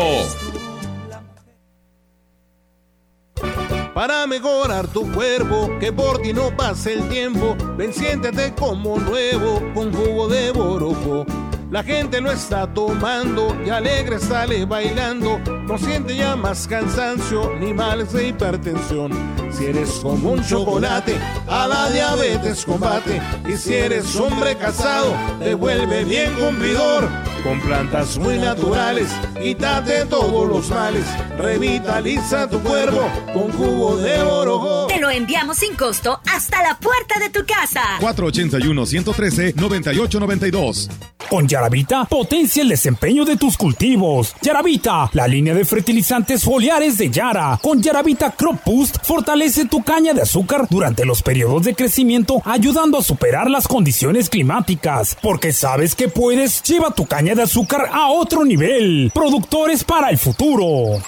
Para 3.92 4.24
mejorar 4.28 4.86
tu 4.86 5.10
cuerpo, 5.10 5.76
que 5.80 5.92
por 5.92 6.22
ti 6.22 6.32
no 6.32 6.56
pase 6.56 6.92
el 6.92 7.08
tiempo, 7.08 7.56
ven 7.76 7.92
siéntete 7.92 8.54
como 8.54 9.00
nuevo 9.00 9.60
con 9.74 9.92
jugo 9.92 10.28
de 10.28 10.52
borojo. 10.52 11.26
La 11.70 11.82
gente 11.82 12.22
lo 12.22 12.30
está 12.30 12.66
tomando 12.72 13.54
y 13.62 13.68
alegre 13.68 14.18
sale 14.18 14.64
bailando. 14.64 15.38
No 15.66 15.76
siente 15.76 16.16
ya 16.16 16.34
más 16.34 16.66
cansancio 16.66 17.54
ni 17.60 17.74
males 17.74 18.10
de 18.14 18.28
hipertensión. 18.28 19.12
Si 19.52 19.66
eres 19.66 19.90
como 20.02 20.32
un 20.32 20.42
chocolate, 20.42 21.18
a 21.46 21.68
la 21.68 21.90
diabetes 21.90 22.64
combate. 22.64 23.20
Y 23.46 23.58
si 23.58 23.74
eres 23.74 24.16
hombre 24.16 24.56
casado, 24.56 25.12
te 25.40 25.52
vuelve 25.52 26.04
bien 26.04 26.32
cumplidor. 26.36 27.06
Con 27.44 27.60
plantas 27.60 28.16
muy 28.16 28.38
naturales, 28.38 29.10
quítate 29.38 30.06
todos 30.06 30.48
los 30.48 30.70
males. 30.70 31.04
Revitaliza 31.36 32.48
tu 32.48 32.60
cuerpo 32.60 33.02
con 33.34 33.52
jugo 33.52 33.98
de 33.98 34.22
orojo. 34.22 34.87
Lo 35.08 35.14
enviamos 35.14 35.56
sin 35.56 35.74
costo 35.74 36.20
hasta 36.30 36.62
la 36.62 36.78
puerta 36.78 37.18
de 37.18 37.30
tu 37.30 37.46
casa. 37.46 37.80
481-113-9892. 38.00 40.90
Con 41.30 41.48
Yaravita, 41.48 42.04
potencia 42.04 42.62
el 42.62 42.68
desempeño 42.68 43.24
de 43.24 43.38
tus 43.38 43.56
cultivos. 43.56 44.34
Yaravita, 44.42 45.08
la 45.14 45.26
línea 45.26 45.54
de 45.54 45.64
fertilizantes 45.64 46.44
foliares 46.44 46.98
de 46.98 47.08
Yara. 47.08 47.58
Con 47.62 47.80
Yaravita 47.80 48.32
Crop 48.32 48.62
Boost, 48.66 48.98
fortalece 49.02 49.64
tu 49.64 49.82
caña 49.82 50.12
de 50.12 50.20
azúcar 50.20 50.66
durante 50.68 51.06
los 51.06 51.22
periodos 51.22 51.64
de 51.64 51.74
crecimiento, 51.74 52.42
ayudando 52.44 52.98
a 52.98 53.02
superar 53.02 53.48
las 53.48 53.66
condiciones 53.66 54.28
climáticas. 54.28 55.16
Porque 55.22 55.54
sabes 55.54 55.94
que 55.94 56.08
puedes, 56.08 56.62
lleva 56.64 56.94
tu 56.94 57.06
caña 57.06 57.34
de 57.34 57.44
azúcar 57.44 57.88
a 57.90 58.10
otro 58.10 58.44
nivel. 58.44 59.10
Productores 59.14 59.84
para 59.84 60.10
el 60.10 60.18
futuro. 60.18 61.00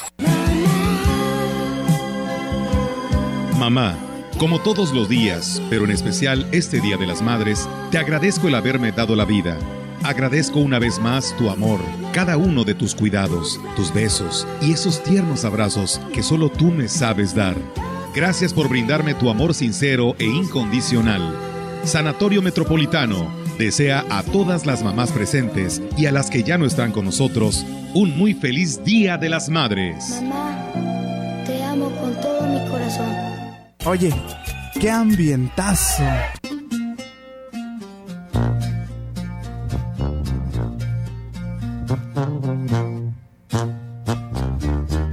Mamá, 3.60 3.94
como 4.38 4.58
todos 4.58 4.90
los 4.94 5.10
días, 5.10 5.60
pero 5.68 5.84
en 5.84 5.90
especial 5.90 6.48
este 6.50 6.80
Día 6.80 6.96
de 6.96 7.06
las 7.06 7.20
Madres, 7.20 7.68
te 7.90 7.98
agradezco 7.98 8.48
el 8.48 8.54
haberme 8.54 8.90
dado 8.90 9.14
la 9.14 9.26
vida. 9.26 9.58
Agradezco 10.02 10.60
una 10.60 10.78
vez 10.78 10.98
más 10.98 11.36
tu 11.36 11.50
amor, 11.50 11.78
cada 12.14 12.38
uno 12.38 12.64
de 12.64 12.72
tus 12.72 12.94
cuidados, 12.94 13.60
tus 13.76 13.92
besos 13.92 14.46
y 14.62 14.72
esos 14.72 15.02
tiernos 15.02 15.44
abrazos 15.44 16.00
que 16.14 16.22
solo 16.22 16.48
tú 16.48 16.70
me 16.70 16.88
sabes 16.88 17.34
dar. 17.34 17.54
Gracias 18.14 18.54
por 18.54 18.66
brindarme 18.66 19.12
tu 19.12 19.28
amor 19.28 19.52
sincero 19.52 20.16
e 20.18 20.24
incondicional. 20.24 21.36
Sanatorio 21.84 22.40
Metropolitano 22.40 23.30
desea 23.58 24.06
a 24.08 24.22
todas 24.22 24.64
las 24.64 24.82
mamás 24.82 25.12
presentes 25.12 25.82
y 25.98 26.06
a 26.06 26.12
las 26.12 26.30
que 26.30 26.42
ya 26.44 26.56
no 26.56 26.64
están 26.64 26.92
con 26.92 27.04
nosotros 27.04 27.66
un 27.92 28.16
muy 28.16 28.32
feliz 28.32 28.82
Día 28.84 29.18
de 29.18 29.28
las 29.28 29.50
Madres. 29.50 30.22
Mamá, 30.22 31.44
te 31.44 31.62
amo 31.62 31.90
con 32.00 32.18
todo 32.22 32.40
mi 32.46 32.66
corazón. 32.70 33.29
Oye, 33.86 34.12
qué 34.78 34.90
ambientazo. 34.90 36.02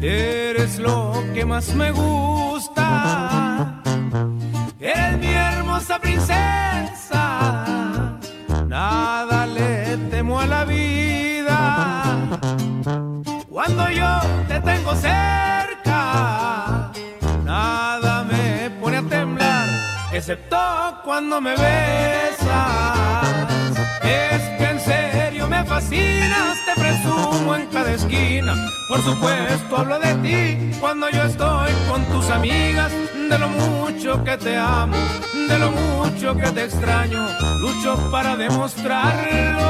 Eres 0.02 0.80
lo 0.80 1.14
que 1.34 1.46
más 1.46 1.74
me 1.74 1.92
gusta. 1.92 2.27
Cuando 21.08 21.40
me 21.40 21.52
besas. 21.52 22.48
Es 24.04 24.42
que 24.58 24.66
en 24.66 24.80
serio 24.82 25.48
me 25.48 25.64
fascinas, 25.64 26.58
te 26.66 26.82
presumo 26.82 27.56
en 27.56 27.66
cada 27.68 27.94
esquina. 27.94 28.54
Por 28.90 29.02
supuesto 29.02 29.78
hablo 29.78 30.00
de 30.00 30.14
ti 30.16 30.78
cuando 30.82 31.10
yo 31.10 31.24
estoy 31.24 31.72
con 31.90 32.04
tus 32.08 32.30
amigas, 32.30 32.92
de 32.92 33.40
lo 33.40 33.48
mucho 33.48 34.22
que 34.26 34.36
te 34.36 34.58
amo, 34.58 34.98
de 35.48 35.58
lo 35.58 35.72
mucho 35.72 36.36
que 36.36 36.52
te 36.52 36.66
extraño, 36.66 37.26
lucho 37.62 38.12
para 38.12 38.36
demostrarlo. 38.36 39.66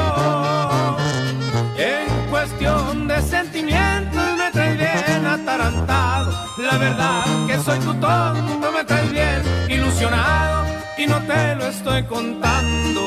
En 1.78 2.30
cuestión 2.30 3.06
de 3.06 3.22
sentimientos 3.22 4.38
me 4.38 4.50
traes 4.50 4.76
bien 4.76 5.24
atarantado, 5.24 6.32
la 6.58 6.78
verdad 6.78 7.24
que 7.46 7.58
soy 7.60 7.78
tu 7.78 7.94
tonto, 7.94 8.72
me 8.72 8.82
traes 8.82 9.12
bien 9.12 9.42
ilusionado 9.68 10.67
y 10.98 11.06
no 11.06 11.20
te 11.22 11.54
lo 11.54 11.66
estoy 11.66 12.02
contando. 12.04 13.00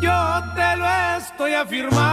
Yo 0.00 0.42
te 0.54 0.76
lo 0.76 0.86
estoy 1.18 1.54
afirmando. 1.54 2.09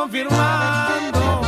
Confirmando. 0.00 1.42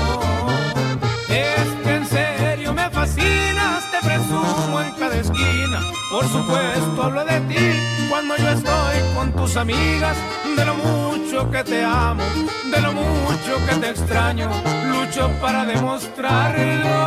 Es 1.29 1.69
que 1.83 1.95
en 1.97 2.07
serio 2.07 2.75
me 2.75 2.91
fascinas, 2.91 3.91
te 3.91 3.99
presumo 4.07 4.81
en 4.83 4.93
cada 4.93 5.17
esquina. 5.17 5.81
Por 6.11 6.29
supuesto 6.29 7.03
hablo 7.03 7.25
de 7.25 7.41
ti 7.49 7.67
cuando 8.11 8.37
yo 8.37 8.49
estoy 8.51 8.97
con 9.15 9.33
tus 9.33 9.57
amigas. 9.57 10.17
De 10.55 10.65
lo 10.67 10.75
mucho 10.75 11.51
que 11.51 11.65
te 11.65 11.83
amo, 11.83 12.23
de 12.71 12.81
lo 12.83 12.93
mucho 12.93 13.53
que 13.67 13.75
te 13.77 13.89
extraño, 13.89 14.51
lucho 14.93 15.31
para 15.41 15.65
demostrarlo. 15.65 17.01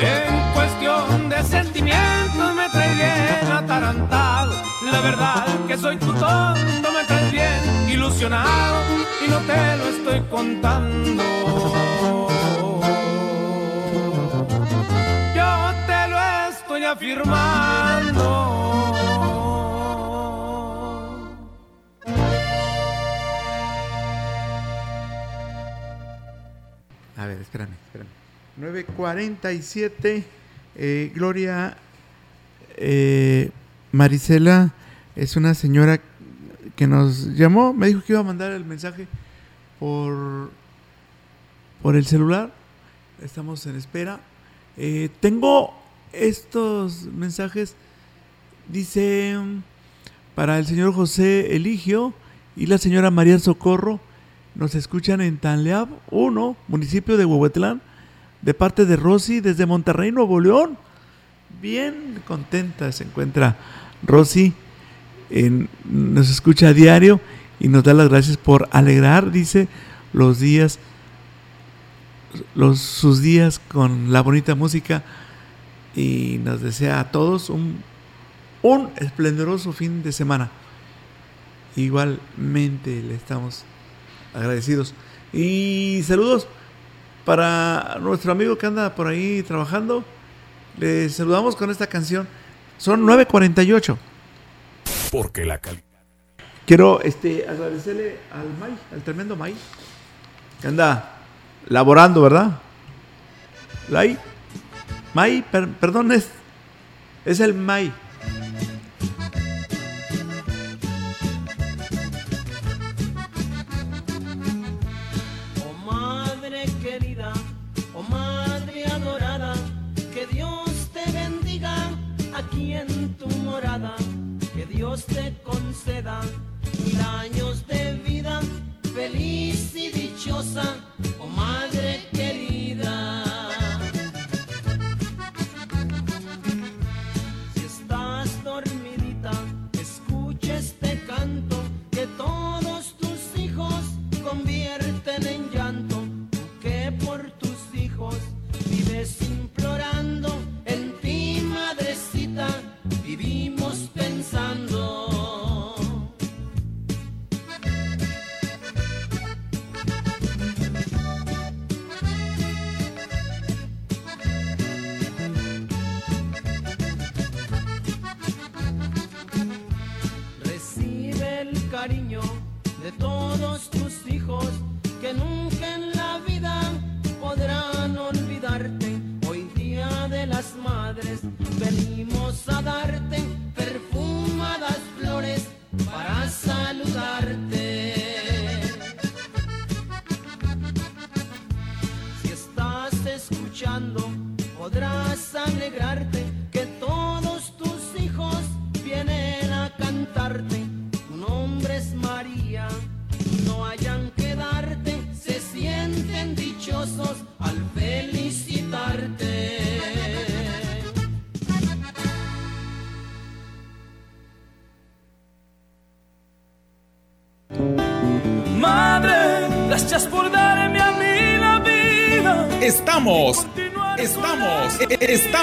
En 0.00 0.54
cuestión 0.54 1.28
de 1.28 1.42
sentimientos 1.44 2.54
me 2.56 2.68
traes 2.68 2.96
bien 2.96 3.52
atarantado. 3.52 4.54
La 4.90 5.00
verdad 5.00 5.46
que 5.68 5.76
soy 5.76 5.96
tu 5.98 6.12
tonto, 6.14 6.88
me 6.96 7.04
bien 7.06 7.17
ilusionado 7.90 8.84
y 9.24 9.30
no 9.30 9.38
te 9.40 9.76
lo 9.76 9.88
estoy 9.88 10.20
contando. 10.30 11.22
Yo 15.34 15.72
te 15.86 16.08
lo 16.08 16.18
estoy 16.50 16.84
afirmando. 16.84 18.28
A 27.16 27.26
ver, 27.26 27.40
espérame, 27.40 27.70
espérame. 27.86 28.08
9.47. 28.60 30.24
eh, 30.76 31.12
Gloria 31.14 31.76
eh, 32.76 33.50
Marisela 33.92 34.70
es 35.16 35.36
una 35.36 35.54
señora 35.54 36.00
que 36.78 36.86
nos 36.86 37.34
llamó, 37.34 37.74
me 37.74 37.88
dijo 37.88 38.02
que 38.06 38.12
iba 38.12 38.20
a 38.20 38.22
mandar 38.24 38.52
el 38.52 38.64
mensaje 38.64 39.08
por, 39.80 40.48
por 41.82 41.96
el 41.96 42.06
celular. 42.06 42.52
Estamos 43.20 43.66
en 43.66 43.74
espera. 43.74 44.20
Eh, 44.76 45.08
tengo 45.18 45.74
estos 46.12 47.06
mensajes. 47.06 47.74
Dice 48.68 49.36
para 50.36 50.60
el 50.60 50.66
señor 50.66 50.94
José 50.94 51.56
Eligio 51.56 52.14
y 52.54 52.66
la 52.66 52.78
señora 52.78 53.10
María 53.10 53.40
Socorro. 53.40 53.98
Nos 54.54 54.76
escuchan 54.76 55.20
en 55.20 55.38
Tanleab 55.38 55.88
1, 56.12 56.56
municipio 56.68 57.16
de 57.16 57.24
Huehuetlán, 57.24 57.82
de 58.42 58.54
parte 58.54 58.84
de 58.84 58.94
Rosy 58.94 59.40
desde 59.40 59.66
Monterrey, 59.66 60.12
Nuevo 60.12 60.38
León. 60.38 60.78
Bien 61.60 62.22
contenta 62.24 62.92
se 62.92 63.02
encuentra 63.02 63.56
Rosy. 64.04 64.54
Nos 65.30 66.30
escucha 66.30 66.68
a 66.68 66.72
diario 66.72 67.20
y 67.60 67.68
nos 67.68 67.82
da 67.84 67.94
las 67.94 68.08
gracias 68.08 68.36
por 68.36 68.68
alegrar, 68.72 69.30
dice, 69.30 69.68
los 70.12 70.40
días, 70.40 70.78
los, 72.54 72.78
sus 72.78 73.20
días 73.20 73.60
con 73.68 74.12
la 74.12 74.22
bonita 74.22 74.54
música 74.54 75.02
y 75.94 76.40
nos 76.44 76.62
desea 76.62 77.00
a 77.00 77.10
todos 77.10 77.50
un, 77.50 77.82
un 78.62 78.90
esplendoroso 78.96 79.72
fin 79.72 80.02
de 80.02 80.12
semana. 80.12 80.50
Igualmente 81.76 83.02
le 83.02 83.14
estamos 83.14 83.64
agradecidos. 84.34 84.94
Y 85.32 86.02
saludos 86.04 86.46
para 87.24 87.98
nuestro 88.00 88.32
amigo 88.32 88.56
que 88.56 88.66
anda 88.66 88.94
por 88.94 89.06
ahí 89.06 89.42
trabajando. 89.42 90.04
Le 90.78 91.08
saludamos 91.08 91.56
con 91.56 91.70
esta 91.70 91.86
canción. 91.86 92.26
Son 92.78 93.02
9.48. 93.04 93.96
Porque 95.10 95.44
la 95.44 95.58
calidad. 95.58 95.82
Quiero 96.66 97.00
este, 97.00 97.48
agradecerle 97.48 98.18
al 98.30 98.48
May, 98.58 98.78
al 98.92 99.02
tremendo 99.02 99.36
May, 99.36 99.56
que 100.60 100.68
anda 100.68 101.16
laborando, 101.66 102.20
¿verdad? 102.22 102.58
Lai. 103.88 104.18
May, 105.14 105.42
per- 105.42 105.68
perdón, 105.68 106.12
es, 106.12 106.28
es 107.24 107.40
el 107.40 107.54
May. 107.54 107.92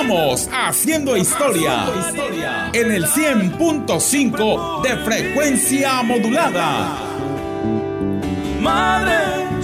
Estamos 0.06 0.48
haciendo 0.54 1.18
historia 1.18 2.70
en 2.74 2.92
el 2.92 3.06
100.5 3.06 4.84
de 4.84 4.98
frecuencia 4.98 6.04
modulada. 6.04 6.96
Madre, 8.62 9.64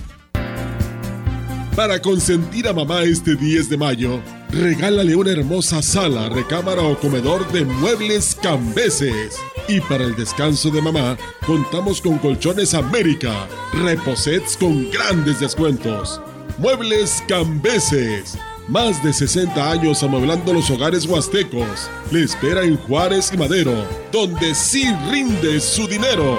Para 1.75 2.01
consentir 2.01 2.67
a 2.67 2.73
mamá 2.73 3.03
este 3.03 3.35
10 3.35 3.69
de 3.69 3.77
mayo, 3.77 4.19
regálale 4.49 5.15
una 5.15 5.31
hermosa 5.31 5.81
sala, 5.81 6.27
recámara 6.27 6.81
o 6.81 6.99
comedor 6.99 7.49
de 7.53 7.63
muebles 7.63 8.35
cambeses. 8.35 9.37
Y 9.69 9.79
para 9.79 10.03
el 10.03 10.13
descanso 10.17 10.69
de 10.69 10.81
mamá, 10.81 11.17
contamos 11.45 12.01
con 12.01 12.17
Colchones 12.17 12.73
América, 12.73 13.47
reposets 13.73 14.57
con 14.57 14.91
grandes 14.91 15.39
descuentos. 15.39 16.19
Muebles 16.57 17.23
cambeses. 17.29 18.37
Más 18.67 19.01
de 19.01 19.13
60 19.13 19.71
años 19.71 20.03
amueblando 20.03 20.53
los 20.53 20.69
hogares 20.69 21.05
huastecos. 21.05 21.89
Le 22.11 22.23
espera 22.23 22.63
en 22.63 22.75
Juárez 22.75 23.31
y 23.33 23.37
Madero, 23.37 23.87
donde 24.11 24.53
sí 24.55 24.93
rinde 25.09 25.61
su 25.61 25.87
dinero. 25.87 26.37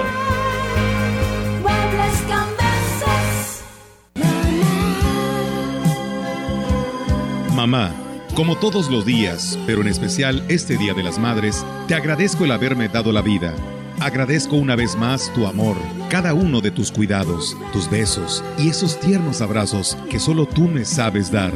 Mamá, 7.63 7.93
como 8.35 8.57
todos 8.57 8.91
los 8.91 9.05
días, 9.05 9.57
pero 9.65 9.79
en 9.79 9.87
especial 9.87 10.43
este 10.49 10.75
Día 10.75 10.93
de 10.93 11.01
las 11.01 11.17
Madres, 11.17 11.65
te 11.87 11.95
agradezco 11.95 12.43
el 12.43 12.51
haberme 12.51 12.89
dado 12.89 13.13
la 13.13 13.21
vida. 13.21 13.53
Agradezco 14.01 14.57
una 14.57 14.75
vez 14.75 14.97
más 14.97 15.31
tu 15.33 15.47
amor, 15.47 15.77
cada 16.09 16.33
uno 16.33 16.59
de 16.59 16.71
tus 16.71 16.91
cuidados, 16.91 17.55
tus 17.71 17.89
besos 17.89 18.43
y 18.59 18.67
esos 18.67 18.99
tiernos 18.99 19.39
abrazos 19.39 19.97
que 20.09 20.19
solo 20.19 20.45
tú 20.45 20.63
me 20.67 20.83
sabes 20.83 21.31
dar. 21.31 21.53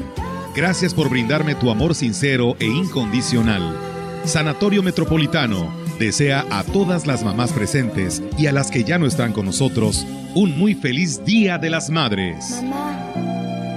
Gracias 0.55 0.93
por 0.93 1.09
brindarme 1.09 1.55
tu 1.55 1.69
amor 1.69 1.93
sincero 1.93 2.55
e 2.61 2.67
incondicional. 2.67 3.77
Sanatorio 4.23 4.81
Metropolitano 4.83 5.69
desea 5.99 6.45
a 6.49 6.63
todas 6.63 7.05
las 7.05 7.21
mamás 7.25 7.51
presentes 7.51 8.23
y 8.37 8.47
a 8.47 8.53
las 8.53 8.71
que 8.71 8.85
ya 8.85 8.97
no 8.97 9.07
están 9.07 9.33
con 9.33 9.45
nosotros 9.45 10.07
un 10.35 10.57
muy 10.57 10.73
feliz 10.73 11.25
Día 11.25 11.57
de 11.57 11.69
las 11.69 11.89
Madres. 11.89 12.61
Mamá, 12.63 13.11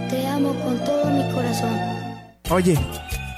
te 0.08 0.24
amo 0.28 0.54
con 0.60 0.78
todo 0.84 1.10
mi 1.10 1.28
corazón. 1.32 1.99
Oye, 2.50 2.76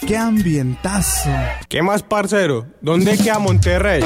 qué 0.06 0.16
ambientazo. 0.16 1.28
¿Qué 1.68 1.82
más, 1.82 2.02
parcero? 2.02 2.66
¿Dónde 2.80 3.18
queda 3.18 3.38
Monterrey? 3.38 4.02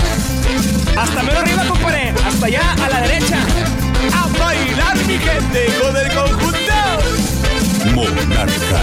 Hasta 0.98 1.22
menos 1.22 1.42
arriba, 1.42 1.64
compadre. 1.68 2.12
Hasta 2.26 2.46
allá, 2.46 2.72
a 2.72 2.88
la 2.88 3.00
derecha. 3.02 3.38
A 4.12 4.26
bailar, 4.38 4.96
mi 5.06 5.16
gente, 5.18 5.66
con 5.80 5.96
el 5.96 6.08
conjunto. 6.12 6.56
Monarca. 7.94 8.80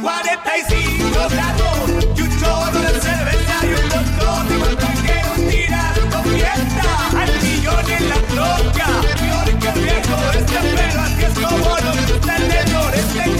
45 0.00 1.28
grados 1.30 1.90
y 2.16 2.20
un 2.22 2.40
chorro 2.40 2.80
de 2.80 3.00
cerveza 3.00 3.54
y 3.62 3.66
un 3.66 3.88
montón 3.88 4.48
de 4.48 4.56
guapangueros 4.58 5.36
tirando 5.50 6.22
fiesta 6.22 7.10
al 7.20 7.42
millón 7.42 7.90
en 7.90 8.08
la 8.08 8.14
troca. 8.14 8.86
Peor 9.20 9.58
que 9.58 9.68
el 9.68 9.84
viejo 9.84 10.16
este 10.38 10.58
pero 10.76 11.00
así 11.02 11.22
es 11.24 11.34
como 11.34 11.68
nos 11.80 12.12
gusta 12.12 12.36
el 12.36 12.72
noreste 12.72 13.39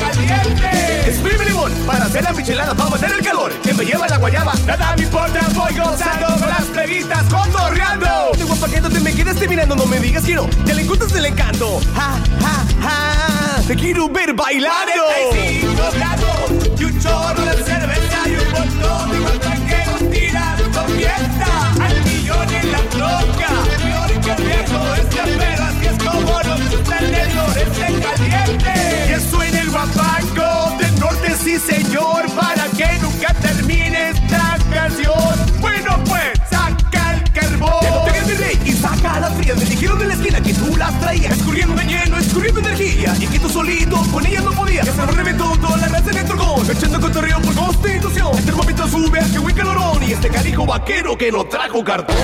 limón 1.38 1.72
para 1.86 2.04
hacer 2.04 2.24
la 2.24 2.32
michelada 2.32 2.74
para 2.74 2.90
mantener 2.90 3.18
el 3.18 3.24
calor. 3.24 3.52
Que 3.62 3.74
me 3.74 3.84
lleva 3.84 4.08
la 4.08 4.18
guayaba. 4.18 4.54
Nada 4.66 4.94
me 4.96 5.04
importa, 5.04 5.40
voy 5.54 5.74
gozando 5.74 6.26
con 6.38 6.48
las 6.48 6.64
plebitas 6.64 7.24
cotorreando. 7.24 8.32
De 8.36 8.44
guapaqueto 8.44 8.90
te 8.90 9.00
me 9.00 9.12
quedaste 9.12 9.48
mirando, 9.48 9.76
no 9.76 9.86
me 9.86 9.98
digas 10.00 10.24
que 10.24 10.34
no. 10.34 10.48
Ya 10.64 10.74
le 10.74 10.82
encuentras 10.82 11.12
el 11.12 11.26
encanto. 11.26 11.80
Ja, 11.94 12.18
ja, 12.40 12.64
ja. 12.82 13.62
Te 13.66 13.76
quiero 13.76 14.08
ver 14.08 14.32
bailando. 14.34 14.92
45 15.30 15.90
grados 15.94 16.80
y 16.80 16.84
un 16.84 17.00
chorro 17.00 17.44
de 17.44 17.62
cerveza 17.62 18.18
y 18.26 18.34
un 18.34 18.52
montón 18.52 19.10
de 19.10 19.18
guapangueros 19.20 20.10
tirando 20.10 20.84
fiesta 20.96 21.72
al 21.80 22.04
millón 22.04 22.54
en 22.54 22.72
la 22.72 22.78
troca. 22.78 23.48
Peor 23.82 24.20
que 24.20 24.30
el 24.30 24.42
viejo 24.42 24.94
este 24.94 25.20
pero 25.38 25.64
así 25.64 25.86
es 25.86 26.04
como 26.04 26.42
nos 26.42 26.70
gusta 26.70 26.98
el 26.98 27.10
del 27.12 27.34
noreste 27.34 27.86
caliente. 28.00 28.72
Que 29.08 29.20
el 29.70 29.76
guapango 29.76 30.78
del 30.78 31.00
norte, 31.00 31.36
sí 31.42 31.58
señor, 31.58 32.26
para 32.34 32.64
que 32.76 32.98
nunca 33.00 33.32
termine 33.34 34.10
esta 34.10 34.58
canción. 34.72 35.60
Bueno 35.60 35.98
pues, 36.06 36.38
saca 36.50 37.14
el 37.14 37.32
carbón. 37.32 37.80
Que 37.80 37.90
no 37.90 38.04
te 38.04 38.22
mi 38.26 38.34
rey 38.34 38.58
y 38.64 38.72
saca 38.72 39.20
las 39.20 39.34
frías. 39.34 39.56
Me 39.58 39.64
dijeron 39.64 39.98
de 39.98 40.06
la 40.06 40.14
esquina 40.14 40.40
que 40.40 40.54
tú 40.54 40.76
las 40.76 40.98
traías. 41.00 41.36
Escurriendo 41.36 41.74
de 41.74 41.84
lleno, 41.84 42.18
escurriendo 42.18 42.60
energía. 42.60 43.14
Y 43.20 43.26
que 43.26 43.38
tú 43.38 43.48
solito 43.48 43.96
con 44.12 44.26
ella 44.26 44.40
no 44.40 44.52
podías. 44.52 44.86
Que 44.86 44.92
se 44.92 45.06
nos 45.06 45.16
reventó 45.16 45.56
toda 45.58 45.76
la 45.76 45.88
raza 45.88 46.10
en 46.10 46.18
el 46.18 46.26
turgón. 46.26 46.70
Echando 46.70 47.00
cotorreo 47.00 47.40
por 47.40 47.54
constitución. 47.54 48.38
Este 48.38 48.52
guapito 48.52 48.88
sube 48.88 49.20
a 49.20 49.30
que 49.30 49.38
buen 49.38 49.54
calorón. 49.54 50.02
Y 50.02 50.12
este 50.12 50.28
canijo 50.28 50.66
vaquero 50.66 51.16
que 51.16 51.30
no 51.30 51.44
trajo 51.44 51.84
cartón. 51.84 52.16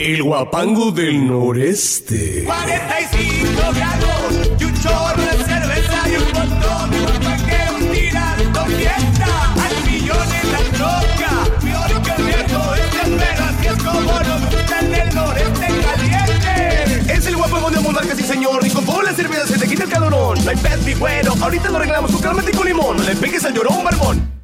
El 0.00 0.22
guapango 0.22 0.90
del 0.92 1.26
noreste. 1.26 2.44
45 2.46 3.60
grados 3.74 4.50
y 4.58 4.64
un 4.64 4.82
chorro 4.82 5.22
de 5.22 5.44
cerveza 5.44 6.08
y 6.08 6.16
un 6.16 6.32
montón 6.32 6.90
de 6.90 7.00
guapangueros 7.00 7.92
tirando 7.92 8.64
fiesta 8.64 9.52
al 9.60 9.92
millón 9.92 10.28
en 10.40 10.52
la 10.52 10.58
troca. 10.72 11.30
Peor 11.60 12.02
que 12.02 12.10
el 12.12 12.22
viejo 12.28 12.74
este 12.76 13.10
pero 13.18 13.44
así 13.44 13.66
es 13.66 13.82
como 13.82 14.20
nos 14.20 14.40
gusta 14.50 14.80
el 14.80 14.90
del 14.90 15.14
noreste 15.14 15.66
caliente. 15.66 17.12
Es 17.12 17.26
el 17.26 17.36
guapango 17.36 17.70
de 17.70 17.80
monarca, 17.80 18.16
sí 18.16 18.22
señor. 18.22 18.66
Y 18.66 18.70
con 18.70 18.86
todas 18.86 19.04
las 19.04 19.16
cervezas 19.16 19.50
se 19.50 19.58
te 19.58 19.68
quita 19.68 19.84
el 19.84 19.90
calorón. 19.90 20.42
No 20.42 20.50
hay 20.50 20.56
pez 20.56 20.82
ni 20.86 20.94
bueno. 20.94 21.34
Ahorita 21.42 21.68
lo 21.68 21.76
arreglamos 21.76 22.10
con 22.10 22.22
calmate 22.22 22.52
y 22.52 22.54
con 22.54 22.66
limón. 22.66 22.96
No 22.96 23.02
le 23.02 23.16
pegues 23.16 23.44
al 23.44 23.52
llorón, 23.52 23.84
barbón. 23.84 24.39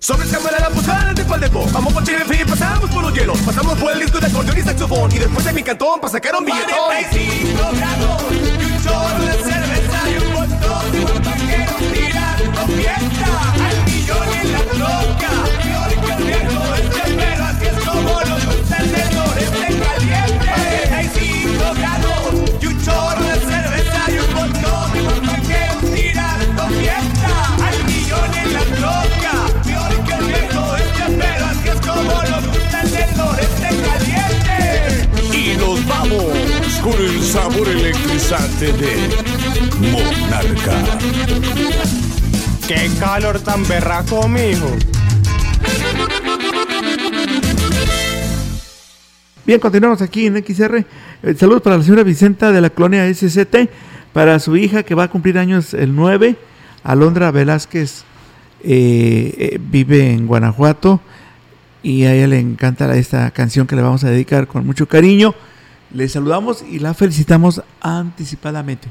Sobre 0.00 0.26
cámara 0.28 0.58
la 0.58 0.70
posada 0.70 1.12
de 1.12 1.22
Paldepo 1.24 1.66
Vamos 1.72 1.92
por 1.92 2.02
Chile, 2.04 2.24
pasamos 2.48 2.90
por 2.90 3.02
los 3.02 3.12
hielos 3.12 3.38
Pasamos 3.40 3.78
por 3.78 3.92
el 3.92 4.00
disco 4.00 4.18
de 4.18 4.26
acordeón 4.28 4.58
y 4.58 4.62
saxofón. 4.62 5.12
Y 5.14 5.18
después 5.18 5.44
de 5.44 5.52
mi 5.52 5.62
cantón 5.62 6.00
para 6.00 6.12
sacar 6.12 6.34
un 6.36 6.44
billetón. 6.46 6.68
45 6.86 7.52
grados 7.76 8.22
y 8.32 8.34
un 8.64 8.82
chorro 8.82 9.24
de 9.24 9.32
cerveza 9.44 10.10
y 10.10 10.16
un 10.24 10.32
montón 10.32 10.92
de 10.92 11.00
guapangueros 11.00 11.76
tirando 11.92 12.66
fiesta. 12.66 13.52
Al 13.68 13.84
millón 13.84 14.28
en 14.40 14.52
la 14.52 14.62
troca. 14.72 15.30
Que 16.00 16.12
el 16.12 16.22
viejo 16.24 16.74
este 16.76 17.02
pero 17.14 17.44
así 17.44 17.66
es 17.66 17.84
como 17.84 18.20
nos 18.22 18.39
sabor 37.22 37.68
electrizante 37.68 38.72
de 38.72 39.08
Monarca. 39.92 40.98
Qué 42.66 42.88
calor 42.98 43.38
tan 43.40 43.66
berraco, 43.68 44.26
mijo. 44.26 44.70
Bien, 49.44 49.60
continuamos 49.60 50.00
aquí 50.00 50.26
en 50.26 50.42
XR. 50.42 50.86
Eh, 51.22 51.34
saludos 51.36 51.60
para 51.60 51.76
la 51.76 51.82
señora 51.82 52.02
Vicenta 52.02 52.50
de 52.50 52.62
la 52.62 52.70
colonia 52.70 53.12
SCT, 53.12 53.68
para 54.14 54.38
su 54.38 54.56
hija 54.56 54.82
que 54.82 54.94
va 54.94 55.04
a 55.04 55.08
cumplir 55.08 55.38
años 55.38 55.74
el 55.74 55.94
9, 55.94 56.36
Alondra 56.82 57.30
Velázquez, 57.30 58.04
eh, 58.64 59.34
eh, 59.36 59.58
vive 59.60 60.12
en 60.12 60.26
Guanajuato 60.26 61.00
y 61.82 62.04
a 62.04 62.14
ella 62.14 62.26
le 62.26 62.38
encanta 62.38 62.94
esta 62.96 63.30
canción 63.32 63.66
que 63.66 63.76
le 63.76 63.82
vamos 63.82 64.02
a 64.04 64.10
dedicar 64.10 64.46
con 64.46 64.64
mucho 64.66 64.88
cariño. 64.88 65.34
Le 65.92 66.08
saludamos 66.08 66.62
y 66.62 66.78
la 66.78 66.94
felicitamos 66.94 67.62
anticipadamente. 67.80 68.88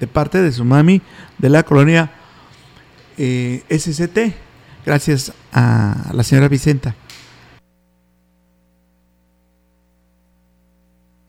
De 0.00 0.06
parte 0.06 0.42
de 0.42 0.52
su 0.52 0.64
mami 0.64 1.02
de 1.38 1.48
la 1.48 1.62
colonia 1.62 2.10
eh, 3.16 3.64
SCT. 3.70 4.34
Gracias 4.84 5.32
a 5.52 6.10
la 6.12 6.22
señora 6.22 6.48
Vicenta. 6.48 6.94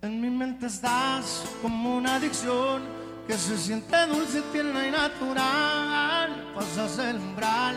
En 0.01 0.21
mi 0.21 0.29
mente 0.29 0.67
estás 0.67 1.43
como 1.61 1.97
una 1.97 2.15
adicción 2.15 2.83
que 3.27 3.33
se 3.33 3.57
siente 3.57 3.95
dulce, 4.07 4.41
tierna 4.53 4.87
y 4.87 4.91
natural. 4.91 6.51
Pasas 6.55 6.99
el 6.99 7.17
umbral 7.17 7.75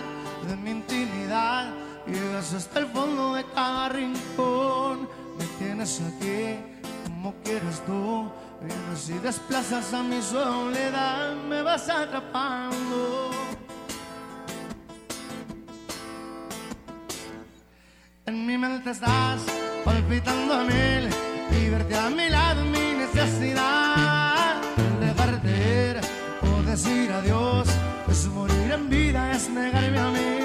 de 0.48 0.56
mi 0.56 0.70
intimidad 0.70 1.72
y 2.06 2.12
llegas 2.12 2.52
hasta 2.52 2.80
el 2.80 2.86
fondo 2.86 3.34
de 3.34 3.44
cada 3.54 3.88
rincón. 3.88 5.08
Me 5.40 5.46
tienes 5.58 6.02
aquí 6.02 6.58
como 7.04 7.32
quieres 7.42 7.80
tú. 7.86 8.30
Vienes 8.60 9.08
y 9.08 9.18
desplazas 9.20 9.94
a 9.94 10.02
mi 10.02 10.20
soledad, 10.20 11.34
me 11.48 11.62
vas 11.62 11.88
atrapando. 11.88 13.30
En 18.26 18.46
mi 18.46 18.58
mente 18.58 18.90
estás 18.90 19.40
palpitando 19.82 20.52
a 20.52 20.64
mil 20.64 21.08
y 21.58 21.70
verte 21.70 21.96
a 21.96 22.10
mi 22.10 22.28
lado 22.28 22.62
mi 22.66 22.92
necesidad. 22.98 24.60
Dejarte 25.00 25.50
ir 25.88 26.00
o 26.42 26.62
decir 26.64 27.10
adiós 27.12 27.66
es 28.10 28.26
morir 28.26 28.72
en 28.72 28.90
vida, 28.90 29.32
es 29.32 29.48
negarme 29.48 29.98
a 29.98 30.10
mí. 30.10 30.39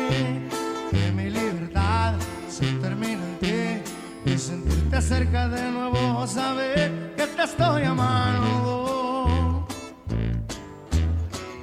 Y 4.96 5.02
sentirte 5.02 5.02
cerca 5.02 5.48
de 5.50 5.72
nuevo, 5.72 6.28
saber 6.28 7.14
que 7.16 7.28
te 7.28 7.44
estoy 7.44 7.84
amando. 7.84 9.68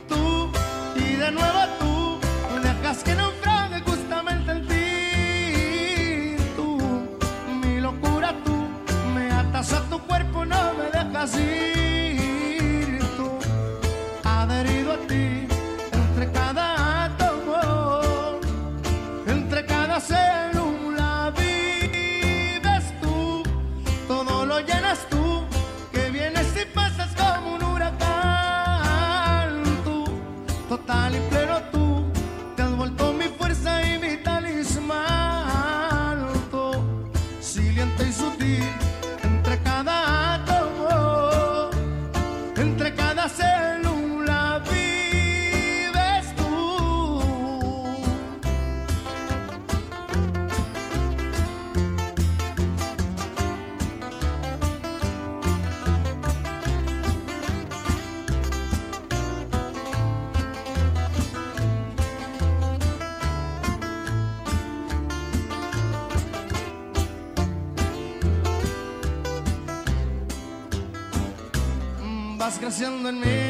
Tú 0.09 0.51
y 0.97 1.14
de 1.16 1.30
nuevo 1.30 1.61
tú 1.78 2.18
dejas 2.61 3.03
que 3.03 3.14
naufrague 3.14 3.80
justamente 3.80 4.53
en 4.53 4.68
ti. 4.68 6.37
Tú, 6.57 6.78
mi 7.62 7.80
locura, 7.80 8.35
tú 8.45 8.66
me 9.14 9.30
atas 9.30 9.72
a 9.72 9.83
tu 9.89 9.99
cuerpo, 10.01 10.45
no 10.45 10.74
me 10.74 10.91
dejas 10.91 11.35
ir. 11.39 12.99
Tú, 13.16 13.30
adherido 14.24 14.93
a 14.93 14.99
ti, 15.07 15.47
entre 15.93 16.30
cada 16.33 17.05
átomo, 17.05 18.41
entre 19.26 19.64
cada 19.64 20.01
célula 20.01 20.52
Vas 72.63 72.77
creciendo 72.77 73.09
en 73.09 73.19
mí, 73.19 73.41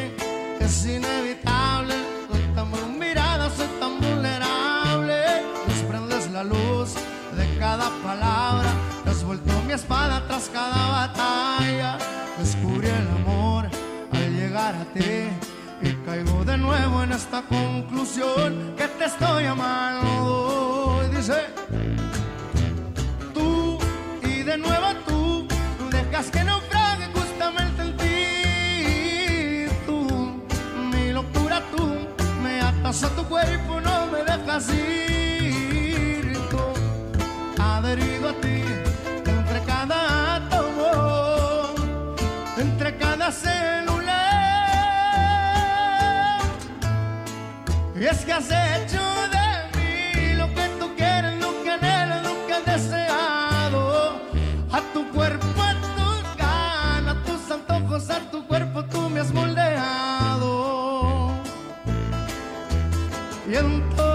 Y 63.53 64.12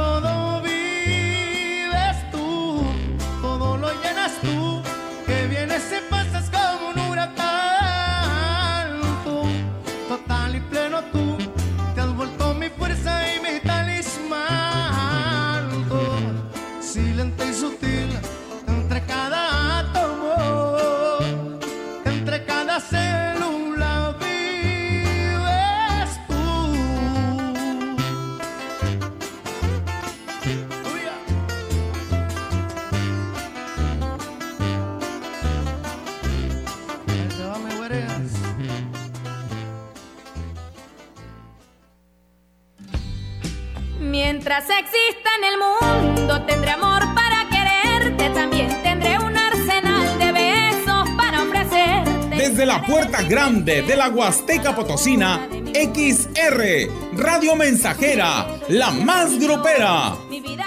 puerta 52.89 53.22
grande 53.22 53.82
de 53.82 53.97
la 53.97 54.09
Huasteca 54.09 54.74
Potosina, 54.74 55.47
XR, 55.74 56.89
Radio 57.12 57.55
Mensajera, 57.55 58.47
la 58.68 58.91
más 58.91 59.39
grupera. 59.39 60.16